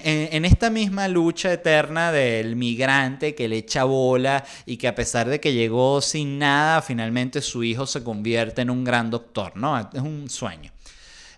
esta 0.46 0.70
misma 0.70 1.10
lucha 1.10 1.52
eterna 1.52 2.10
del 2.14 2.56
migrante 2.56 3.36
que 3.36 3.50
le 3.50 3.58
echa 3.58 3.84
bola 3.84 4.46
y 4.66 4.78
que 4.78 4.88
a 4.88 4.96
pesar 4.96 5.28
de 5.28 5.42
que 5.42 5.52
llegó 5.52 6.02
sin 6.02 6.40
nada, 6.40 6.82
finalmente 6.82 7.42
su 7.42 7.66
hijo 7.66 7.86
se 7.86 8.02
convierte 8.02 8.62
en 8.62 8.70
un 8.70 8.86
gran 8.86 9.10
doctor, 9.10 9.58
¿no? 9.58 9.78
Es 9.78 10.00
un 10.00 10.30
sueño. 10.30 10.72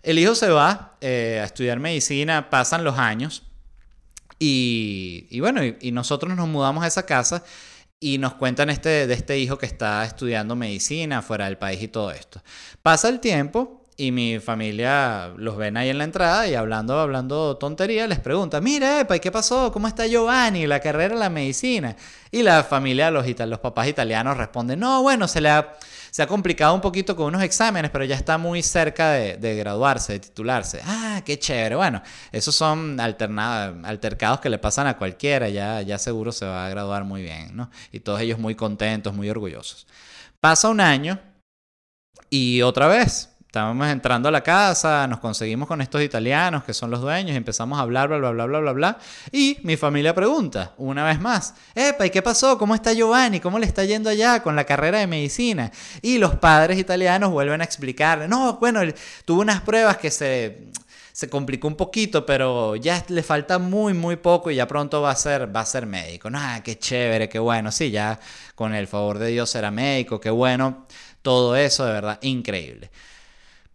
El 0.03 0.19
hijo 0.19 0.35
se 0.35 0.49
va 0.49 0.95
eh, 1.01 1.39
a 1.41 1.45
estudiar 1.45 1.79
medicina, 1.79 2.51
pasan 2.51 2.83
los 2.83 2.99
años 2.99 3.41
y, 4.37 5.39
bueno, 5.39 5.61
y, 5.63 5.91
nosotros 5.91 6.35
nos 6.35 6.47
mudamos 6.47 6.83
a 6.83 6.87
esa 6.87 7.03
casa 7.03 7.43
y 7.99 8.19
nos 8.19 8.35
cuentan 8.35 8.69
este, 8.69 9.07
de 9.07 9.13
este 9.15 9.39
hijo 9.39 9.57
que 9.57 9.65
está 9.65 10.05
estudiando 10.05 10.55
medicina 10.55 11.23
fuera 11.23 11.45
del 11.45 11.57
país 11.57 11.81
y 11.81 11.87
todo 11.87 12.11
esto. 12.11 12.43
Pasa 12.83 13.09
el 13.09 13.19
tiempo 13.19 13.80
y 14.01 14.11
mi 14.11 14.39
familia 14.39 15.31
los 15.37 15.57
ven 15.57 15.77
ahí 15.77 15.89
en 15.89 15.99
la 15.99 16.05
entrada 16.05 16.47
y 16.47 16.55
hablando, 16.55 16.99
hablando 16.99 17.57
tontería, 17.57 18.07
les 18.07 18.17
pregunta, 18.17 18.59
mira, 18.59 19.05
¿y 19.07 19.19
qué 19.19 19.31
pasó? 19.31 19.71
¿Cómo 19.71 19.87
está 19.87 20.07
Giovanni? 20.07 20.65
La 20.65 20.79
carrera 20.79 21.13
de 21.13 21.19
la 21.19 21.29
medicina. 21.29 21.95
Y 22.31 22.41
la 22.41 22.63
familia, 22.63 23.11
los, 23.11 23.27
los 23.27 23.59
papás 23.59 23.87
italianos 23.87 24.37
responden, 24.37 24.79
no, 24.79 25.03
bueno, 25.03 25.27
se 25.27 25.39
le 25.39 25.51
ha, 25.51 25.77
se 26.09 26.23
ha 26.23 26.25
complicado 26.25 26.73
un 26.73 26.81
poquito 26.81 27.15
con 27.15 27.27
unos 27.27 27.43
exámenes, 27.43 27.91
pero 27.91 28.03
ya 28.03 28.15
está 28.15 28.39
muy 28.39 28.63
cerca 28.63 29.11
de, 29.11 29.55
graduarse, 29.55 30.13
de 30.13 30.19
titularse. 30.21 30.81
Ah, 30.83 31.21
qué 31.23 31.37
chévere. 31.37 31.75
Bueno, 31.75 32.01
esos 32.31 32.55
son 32.55 32.99
altercados 32.99 34.39
que 34.39 34.49
le 34.49 34.57
pasan 34.57 34.87
a 34.87 34.97
cualquiera, 34.97 35.47
ya, 35.49 35.83
ya 35.83 35.99
seguro 35.99 36.31
se 36.31 36.47
va 36.47 36.65
a 36.65 36.69
graduar 36.69 37.03
muy 37.03 37.21
bien, 37.21 37.55
¿no? 37.55 37.69
Y 37.91 37.99
todos 37.99 38.19
ellos 38.21 38.39
muy 38.39 38.55
contentos, 38.55 39.13
muy 39.13 39.29
orgullosos. 39.29 39.85
Pasa 40.39 40.69
un 40.69 40.81
año 40.81 41.19
y 42.31 42.63
otra 42.63 42.87
vez 42.87 43.30
Estábamos 43.51 43.89
entrando 43.89 44.29
a 44.29 44.31
la 44.31 44.43
casa, 44.43 45.05
nos 45.07 45.19
conseguimos 45.19 45.67
con 45.67 45.81
estos 45.81 46.01
italianos 46.01 46.63
que 46.63 46.73
son 46.73 46.89
los 46.89 47.01
dueños 47.01 47.33
y 47.33 47.35
empezamos 47.35 47.77
a 47.77 47.81
hablar, 47.81 48.07
bla, 48.07 48.17
bla, 48.17 48.31
bla, 48.31 48.45
bla, 48.45 48.59
bla, 48.61 48.71
bla. 48.71 48.97
Y 49.29 49.57
mi 49.63 49.75
familia 49.75 50.15
pregunta, 50.15 50.71
una 50.77 51.03
vez 51.03 51.19
más, 51.19 51.53
Epa, 51.75 52.05
¿y 52.05 52.11
qué 52.11 52.21
pasó? 52.21 52.57
¿Cómo 52.57 52.75
está 52.75 52.93
Giovanni? 52.93 53.41
¿Cómo 53.41 53.59
le 53.59 53.65
está 53.65 53.83
yendo 53.83 54.09
allá 54.09 54.41
con 54.41 54.55
la 54.55 54.63
carrera 54.63 54.99
de 54.99 55.07
medicina? 55.07 55.69
Y 56.01 56.17
los 56.17 56.35
padres 56.35 56.79
italianos 56.79 57.29
vuelven 57.31 57.59
a 57.59 57.65
explicar, 57.65 58.29
no, 58.29 58.53
bueno, 58.53 58.79
tuvo 59.25 59.41
unas 59.41 59.59
pruebas 59.59 59.97
que 59.97 60.11
se, 60.11 60.69
se 61.11 61.29
complicó 61.29 61.67
un 61.67 61.75
poquito, 61.75 62.25
pero 62.25 62.77
ya 62.77 63.03
le 63.09 63.21
falta 63.21 63.59
muy, 63.59 63.93
muy 63.93 64.15
poco 64.15 64.49
y 64.49 64.55
ya 64.55 64.65
pronto 64.65 65.01
va 65.01 65.11
a 65.11 65.15
ser, 65.17 65.53
va 65.53 65.59
a 65.59 65.65
ser 65.65 65.85
médico. 65.85 66.29
Ah, 66.33 66.61
qué 66.63 66.79
chévere, 66.79 67.27
qué 67.27 67.39
bueno. 67.39 67.69
Sí, 67.73 67.91
ya 67.91 68.17
con 68.55 68.73
el 68.73 68.87
favor 68.87 69.19
de 69.19 69.27
Dios 69.27 69.49
será 69.49 69.71
médico, 69.71 70.21
qué 70.21 70.29
bueno. 70.29 70.87
Todo 71.21 71.57
eso, 71.57 71.85
de 71.85 71.91
verdad, 71.91 72.17
increíble. 72.21 72.89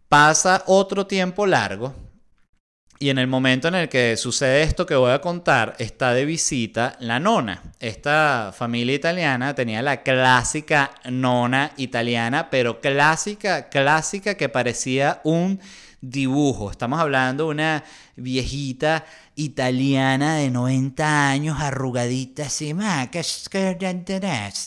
Pasa 0.09 0.63
otro 0.67 1.05
tiempo 1.05 1.45
largo 1.45 1.93
y 2.99 3.09
en 3.09 3.19
el 3.19 3.27
momento 3.27 3.67
en 3.67 3.75
el 3.75 3.89
que 3.89 4.17
sucede 4.17 4.63
esto 4.63 4.85
que 4.85 4.95
voy 4.95 5.11
a 5.11 5.21
contar, 5.21 5.75
está 5.77 6.13
de 6.13 6.25
visita 6.25 6.95
la 6.99 7.19
nona. 7.19 7.61
Esta 7.79 8.51
familia 8.57 8.95
italiana 8.95 9.53
tenía 9.53 9.83
la 9.83 10.01
clásica 10.01 10.91
nona 11.05 11.73
italiana, 11.77 12.49
pero 12.49 12.81
clásica, 12.81 13.69
clásica 13.69 14.35
que 14.35 14.49
parecía 14.49 15.21
un 15.23 15.59
Estamos 16.71 16.99
hablando 16.99 17.45
de 17.45 17.49
una 17.49 17.83
viejita 18.15 19.03
italiana 19.35 20.35
de 20.35 20.51
90 20.51 21.29
años, 21.29 21.57
arrugadita 21.59 22.43
así, 22.43 22.71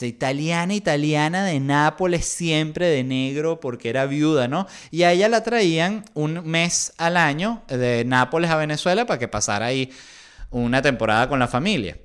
italiana, 0.08 0.74
italiana 0.74 1.44
de 1.44 1.60
Nápoles, 1.60 2.26
siempre 2.26 2.88
de 2.88 3.04
negro 3.04 3.60
porque 3.60 3.90
era 3.90 4.06
viuda, 4.06 4.48
¿no? 4.48 4.66
Y 4.90 5.04
a 5.04 5.12
ella 5.12 5.28
la 5.28 5.44
traían 5.44 6.04
un 6.14 6.44
mes 6.44 6.92
al 6.98 7.16
año 7.16 7.62
de 7.68 8.04
Nápoles 8.04 8.50
a 8.50 8.56
Venezuela 8.56 9.06
para 9.06 9.20
que 9.20 9.28
pasara 9.28 9.66
ahí 9.66 9.92
una 10.50 10.82
temporada 10.82 11.28
con 11.28 11.38
la 11.38 11.46
familia. 11.46 11.96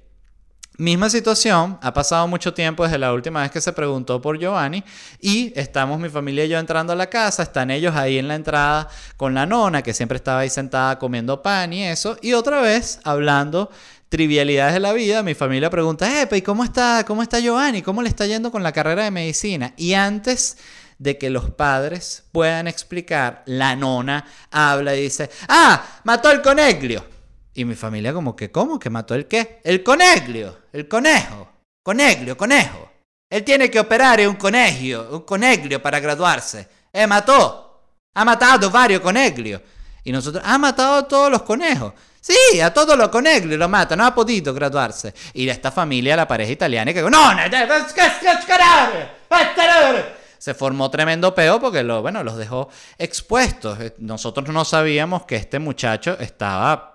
Misma 0.77 1.09
situación, 1.09 1.79
ha 1.81 1.93
pasado 1.93 2.27
mucho 2.27 2.53
tiempo 2.53 2.83
desde 2.83 2.97
la 2.97 3.13
última 3.13 3.41
vez 3.41 3.49
que 3.49 3.61
se 3.61 3.71
preguntó 3.71 4.21
por 4.21 4.38
Giovanni 4.38 4.83
y 5.21 5.53
estamos 5.55 5.97
mi 6.01 6.09
familia 6.09 6.43
y 6.43 6.49
yo 6.49 6.59
entrando 6.59 6.91
a 6.91 6.97
la 6.97 7.09
casa, 7.09 7.43
están 7.43 7.71
ellos 7.71 7.95
ahí 7.95 8.17
en 8.17 8.27
la 8.27 8.35
entrada 8.35 8.89
con 9.15 9.33
la 9.33 9.45
nona 9.45 9.81
que 9.81 9.93
siempre 9.93 10.17
estaba 10.17 10.41
ahí 10.41 10.49
sentada 10.49 10.99
comiendo 10.99 11.41
pan 11.41 11.71
y 11.71 11.85
eso, 11.85 12.17
y 12.21 12.33
otra 12.33 12.59
vez 12.59 12.99
hablando 13.05 13.69
trivialidades 14.09 14.73
de 14.73 14.81
la 14.81 14.91
vida, 14.91 15.23
mi 15.23 15.33
familia 15.33 15.69
pregunta, 15.69 16.09
¿y 16.29 16.41
cómo 16.41 16.65
está, 16.65 17.05
cómo 17.07 17.23
está 17.23 17.39
Giovanni? 17.39 17.81
¿Cómo 17.81 18.01
le 18.01 18.09
está 18.09 18.25
yendo 18.25 18.51
con 18.51 18.61
la 18.61 18.73
carrera 18.73 19.05
de 19.05 19.11
medicina? 19.11 19.73
Y 19.77 19.93
antes 19.93 20.57
de 20.97 21.17
que 21.17 21.29
los 21.29 21.51
padres 21.51 22.23
puedan 22.33 22.67
explicar, 22.67 23.43
la 23.45 23.77
nona 23.77 24.25
habla 24.51 24.93
y 24.93 25.03
dice, 25.03 25.29
ah, 25.47 25.85
mató 26.03 26.29
el 26.31 26.41
coneglio. 26.41 27.14
Y 27.55 27.63
mi 27.63 27.75
familia 27.75 28.13
como 28.13 28.35
que, 28.35 28.51
¿cómo? 28.51 28.77
¿Que 28.77 28.89
mató 28.89 29.15
el 29.15 29.27
qué? 29.27 29.61
El 29.63 29.81
coneglio, 29.81 30.59
el 30.73 30.89
conejo. 30.89 31.47
Coneglio, 31.81 32.35
conejo. 32.35 32.91
Él 33.29 33.43
tiene 33.45 33.71
que 33.71 33.79
operar 33.79 34.19
en 34.19 34.29
un 34.29 34.35
coneglio, 34.35 35.07
un 35.09 35.21
coneglio 35.21 35.81
para 35.81 36.01
graduarse. 36.01 36.67
Eh, 36.91 37.07
mató. 37.07 37.81
Ha 38.13 38.25
matado 38.25 38.69
varios 38.69 38.99
coneglios. 38.99 39.61
Y 40.03 40.11
nosotros, 40.11 40.43
ha 40.45 40.57
matado 40.57 40.97
a 40.97 41.07
todos 41.07 41.31
los 41.31 41.43
conejos. 41.43 41.93
Sí, 42.19 42.59
a 42.59 42.73
todos 42.73 42.97
los 42.97 43.07
coneglios 43.07 43.57
lo 43.57 43.69
mata, 43.69 43.95
no 43.95 44.05
ha 44.05 44.13
podido 44.13 44.53
graduarse. 44.53 45.13
Y 45.33 45.45
de 45.45 45.51
esta 45.51 45.71
familia, 45.71 46.15
la 46.15 46.27
pareja 46.27 46.51
italiana, 46.51 46.93
que 46.93 47.01
no, 47.01 47.09
no, 47.09 47.41
se 50.37 50.53
formó 50.53 50.91
tremendo 50.91 51.33
peo 51.33 51.59
porque 51.59 51.83
lo, 51.83 52.01
bueno, 52.01 52.23
los 52.23 52.35
dejó 52.35 52.69
expuestos. 52.97 53.79
Nosotros 53.99 54.49
no 54.49 54.65
sabíamos 54.65 55.25
que 55.25 55.37
este 55.37 55.59
muchacho 55.59 56.17
estaba 56.19 56.94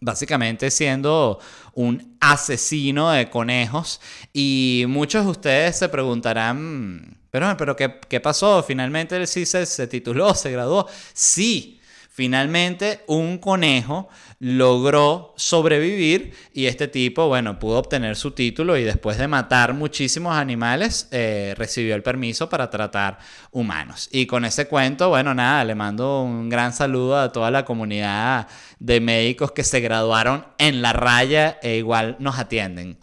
básicamente 0.00 0.70
siendo 0.70 1.38
un 1.74 2.16
asesino 2.20 3.10
de 3.10 3.30
conejos. 3.30 4.00
Y 4.32 4.84
muchos 4.88 5.24
de 5.24 5.30
ustedes 5.30 5.76
se 5.76 5.88
preguntarán, 5.88 7.18
pero, 7.30 7.56
pero 7.56 7.76
¿qué, 7.76 8.00
qué 8.08 8.20
pasó? 8.20 8.62
Finalmente 8.62 9.16
él 9.16 9.26
sí 9.26 9.46
se, 9.46 9.66
se 9.66 9.86
tituló, 9.86 10.34
se 10.34 10.50
graduó. 10.50 10.86
Sí, 11.12 11.80
Finalmente, 12.16 13.02
un 13.08 13.38
conejo 13.38 14.08
logró 14.38 15.34
sobrevivir 15.36 16.32
y 16.52 16.66
este 16.66 16.88
tipo, 16.88 17.28
bueno, 17.28 17.58
pudo 17.58 17.78
obtener 17.78 18.16
su 18.16 18.32
título 18.32 18.76
y 18.76 18.84
después 18.84 19.18
de 19.18 19.28
matar 19.28 19.74
muchísimos 19.74 20.36
animales, 20.36 21.08
eh, 21.10 21.54
recibió 21.56 21.94
el 21.94 22.02
permiso 22.02 22.48
para 22.48 22.70
tratar 22.70 23.18
humanos. 23.50 24.08
Y 24.12 24.26
con 24.26 24.44
ese 24.44 24.66
cuento, 24.66 25.08
bueno, 25.08 25.34
nada, 25.34 25.64
le 25.64 25.74
mando 25.74 26.22
un 26.22 26.48
gran 26.48 26.72
saludo 26.72 27.18
a 27.18 27.32
toda 27.32 27.50
la 27.50 27.64
comunidad 27.64 28.48
de 28.78 29.00
médicos 29.00 29.52
que 29.52 29.64
se 29.64 29.80
graduaron 29.80 30.46
en 30.58 30.82
la 30.82 30.92
raya 30.92 31.58
e 31.62 31.76
igual 31.76 32.16
nos 32.18 32.38
atienden. 32.38 32.98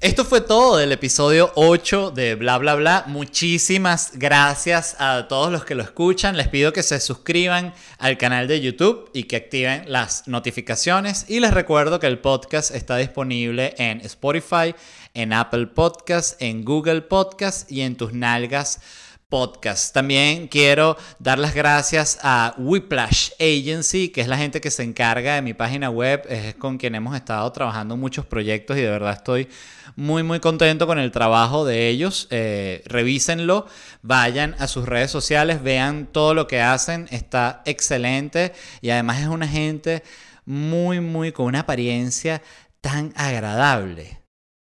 Esto 0.00 0.24
fue 0.24 0.40
todo 0.40 0.76
del 0.76 0.92
episodio 0.92 1.50
8 1.56 2.12
de 2.12 2.36
Bla 2.36 2.56
Bla 2.58 2.76
Bla. 2.76 3.04
Muchísimas 3.08 4.12
gracias 4.14 4.94
a 5.00 5.26
todos 5.26 5.50
los 5.50 5.64
que 5.64 5.74
lo 5.74 5.82
escuchan. 5.82 6.36
Les 6.36 6.46
pido 6.46 6.72
que 6.72 6.84
se 6.84 7.00
suscriban 7.00 7.74
al 7.98 8.16
canal 8.16 8.46
de 8.46 8.60
YouTube 8.60 9.10
y 9.12 9.24
que 9.24 9.34
activen 9.34 9.90
las 9.90 10.28
notificaciones. 10.28 11.24
Y 11.26 11.40
les 11.40 11.52
recuerdo 11.52 11.98
que 11.98 12.06
el 12.06 12.20
podcast 12.20 12.72
está 12.72 12.96
disponible 12.96 13.74
en 13.78 14.00
Spotify, 14.02 14.72
en 15.14 15.32
Apple 15.32 15.66
Podcast, 15.66 16.40
en 16.40 16.64
Google 16.64 17.02
Podcast 17.02 17.68
y 17.68 17.80
en 17.80 17.96
tus 17.96 18.12
nalgas 18.12 18.80
podcast. 19.28 19.92
También 19.92 20.48
quiero 20.48 20.96
dar 21.18 21.38
las 21.38 21.54
gracias 21.54 22.18
a 22.22 22.54
Whiplash 22.56 23.32
Agency, 23.38 24.08
que 24.08 24.22
es 24.22 24.28
la 24.28 24.38
gente 24.38 24.60
que 24.60 24.70
se 24.70 24.82
encarga 24.82 25.34
de 25.34 25.42
mi 25.42 25.52
página 25.52 25.90
web, 25.90 26.24
es 26.30 26.54
con 26.54 26.78
quien 26.78 26.94
hemos 26.94 27.14
estado 27.14 27.50
trabajando 27.52 27.96
muchos 27.96 28.24
proyectos 28.24 28.78
y 28.78 28.80
de 28.80 28.90
verdad 28.90 29.12
estoy 29.12 29.48
muy 29.96 30.22
muy 30.22 30.40
contento 30.40 30.86
con 30.86 30.98
el 30.98 31.12
trabajo 31.12 31.66
de 31.66 31.88
ellos. 31.88 32.26
Eh, 32.30 32.82
revísenlo, 32.86 33.66
vayan 34.00 34.54
a 34.58 34.66
sus 34.66 34.86
redes 34.86 35.10
sociales, 35.10 35.62
vean 35.62 36.06
todo 36.10 36.32
lo 36.32 36.46
que 36.46 36.62
hacen, 36.62 37.06
está 37.10 37.62
excelente 37.66 38.54
y 38.80 38.90
además 38.90 39.20
es 39.20 39.28
una 39.28 39.48
gente 39.48 40.02
muy 40.46 41.00
muy 41.00 41.32
con 41.32 41.46
una 41.46 41.60
apariencia 41.60 42.40
tan 42.80 43.12
agradable 43.14 44.18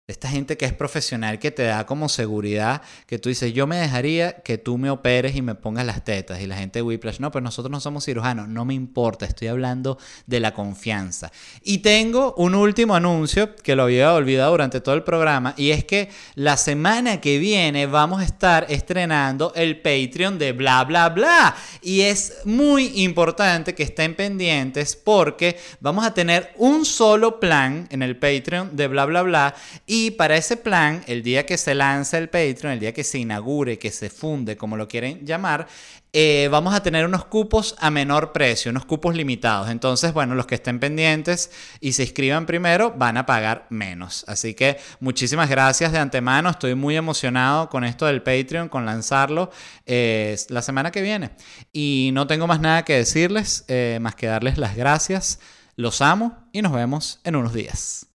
esta 0.08 0.28
gente 0.28 0.56
que 0.56 0.66
es 0.66 0.72
profesional, 0.72 1.40
que 1.40 1.50
te 1.50 1.64
da 1.64 1.84
como 1.84 2.08
seguridad, 2.08 2.80
que 3.06 3.18
tú 3.18 3.28
dices, 3.28 3.52
yo 3.52 3.66
me 3.66 3.76
dejaría 3.76 4.36
que 4.42 4.56
tú 4.56 4.78
me 4.78 4.88
operes 4.88 5.34
y 5.34 5.42
me 5.42 5.56
pongas 5.56 5.84
las 5.84 6.04
tetas. 6.04 6.40
Y 6.40 6.46
la 6.46 6.56
gente 6.56 6.78
de 6.78 6.84
Whiplash, 6.84 7.18
no, 7.18 7.32
pues 7.32 7.42
nosotros 7.42 7.72
no 7.72 7.80
somos 7.80 8.04
cirujanos, 8.04 8.46
no 8.46 8.64
me 8.64 8.74
importa, 8.74 9.26
estoy 9.26 9.48
hablando 9.48 9.98
de 10.26 10.38
la 10.38 10.54
confianza. 10.54 11.32
Y 11.60 11.78
tengo 11.78 12.34
un 12.36 12.54
último 12.54 12.94
anuncio 12.94 13.56
que 13.56 13.74
lo 13.74 13.82
había 13.82 14.14
olvidado 14.14 14.52
durante 14.52 14.80
todo 14.80 14.94
el 14.94 15.02
programa, 15.02 15.54
y 15.56 15.72
es 15.72 15.84
que 15.84 16.08
la 16.36 16.56
semana 16.56 17.20
que 17.20 17.38
viene 17.38 17.86
vamos 17.86 18.20
a 18.20 18.24
estar 18.24 18.66
estrenando 18.68 19.52
el 19.56 19.80
Patreon 19.80 20.38
de 20.38 20.52
bla, 20.52 20.84
bla, 20.84 21.08
bla. 21.08 21.56
Y 21.82 22.02
es 22.02 22.42
muy 22.44 23.02
importante 23.02 23.74
que 23.74 23.82
estén 23.82 24.14
pendientes 24.14 24.94
porque 24.94 25.58
vamos 25.80 26.06
a 26.06 26.14
tener 26.14 26.52
un 26.58 26.84
solo 26.84 27.40
plan 27.40 27.88
en 27.90 28.02
el 28.02 28.16
Patreon 28.16 28.76
de 28.76 28.86
bla, 28.86 29.04
bla, 29.04 29.22
bla. 29.22 29.54
Y 29.84 29.95
para 30.16 30.36
ese 30.36 30.56
plan, 30.56 31.02
el 31.06 31.22
día 31.22 31.46
que 31.46 31.56
se 31.56 31.74
lance 31.74 32.18
el 32.18 32.28
Patreon, 32.28 32.72
el 32.72 32.80
día 32.80 32.92
que 32.92 33.04
se 33.04 33.18
inaugure, 33.18 33.78
que 33.78 33.90
se 33.90 34.10
funde, 34.10 34.56
como 34.56 34.76
lo 34.76 34.88
quieren 34.88 35.24
llamar, 35.24 35.66
eh, 36.12 36.48
vamos 36.50 36.74
a 36.74 36.82
tener 36.82 37.04
unos 37.04 37.26
cupos 37.26 37.76
a 37.78 37.90
menor 37.90 38.32
precio, 38.32 38.70
unos 38.70 38.86
cupos 38.86 39.14
limitados. 39.14 39.68
Entonces, 39.68 40.12
bueno, 40.12 40.34
los 40.34 40.46
que 40.46 40.54
estén 40.54 40.80
pendientes 40.80 41.50
y 41.80 41.92
se 41.92 42.04
inscriban 42.04 42.46
primero 42.46 42.94
van 42.96 43.16
a 43.16 43.26
pagar 43.26 43.66
menos. 43.68 44.24
Así 44.26 44.54
que 44.54 44.78
muchísimas 44.98 45.50
gracias 45.50 45.92
de 45.92 45.98
antemano. 45.98 46.48
Estoy 46.48 46.74
muy 46.74 46.96
emocionado 46.96 47.68
con 47.68 47.84
esto 47.84 48.06
del 48.06 48.22
Patreon, 48.22 48.68
con 48.70 48.86
lanzarlo 48.86 49.50
eh, 49.84 50.36
la 50.48 50.62
semana 50.62 50.90
que 50.90 51.02
viene. 51.02 51.32
Y 51.72 52.10
no 52.14 52.26
tengo 52.26 52.46
más 52.46 52.60
nada 52.60 52.84
que 52.84 52.96
decirles, 52.96 53.64
eh, 53.68 53.98
más 54.00 54.14
que 54.14 54.26
darles 54.26 54.56
las 54.56 54.74
gracias. 54.74 55.38
Los 55.76 56.00
amo 56.00 56.48
y 56.52 56.62
nos 56.62 56.72
vemos 56.72 57.20
en 57.24 57.36
unos 57.36 57.52
días. 57.52 58.06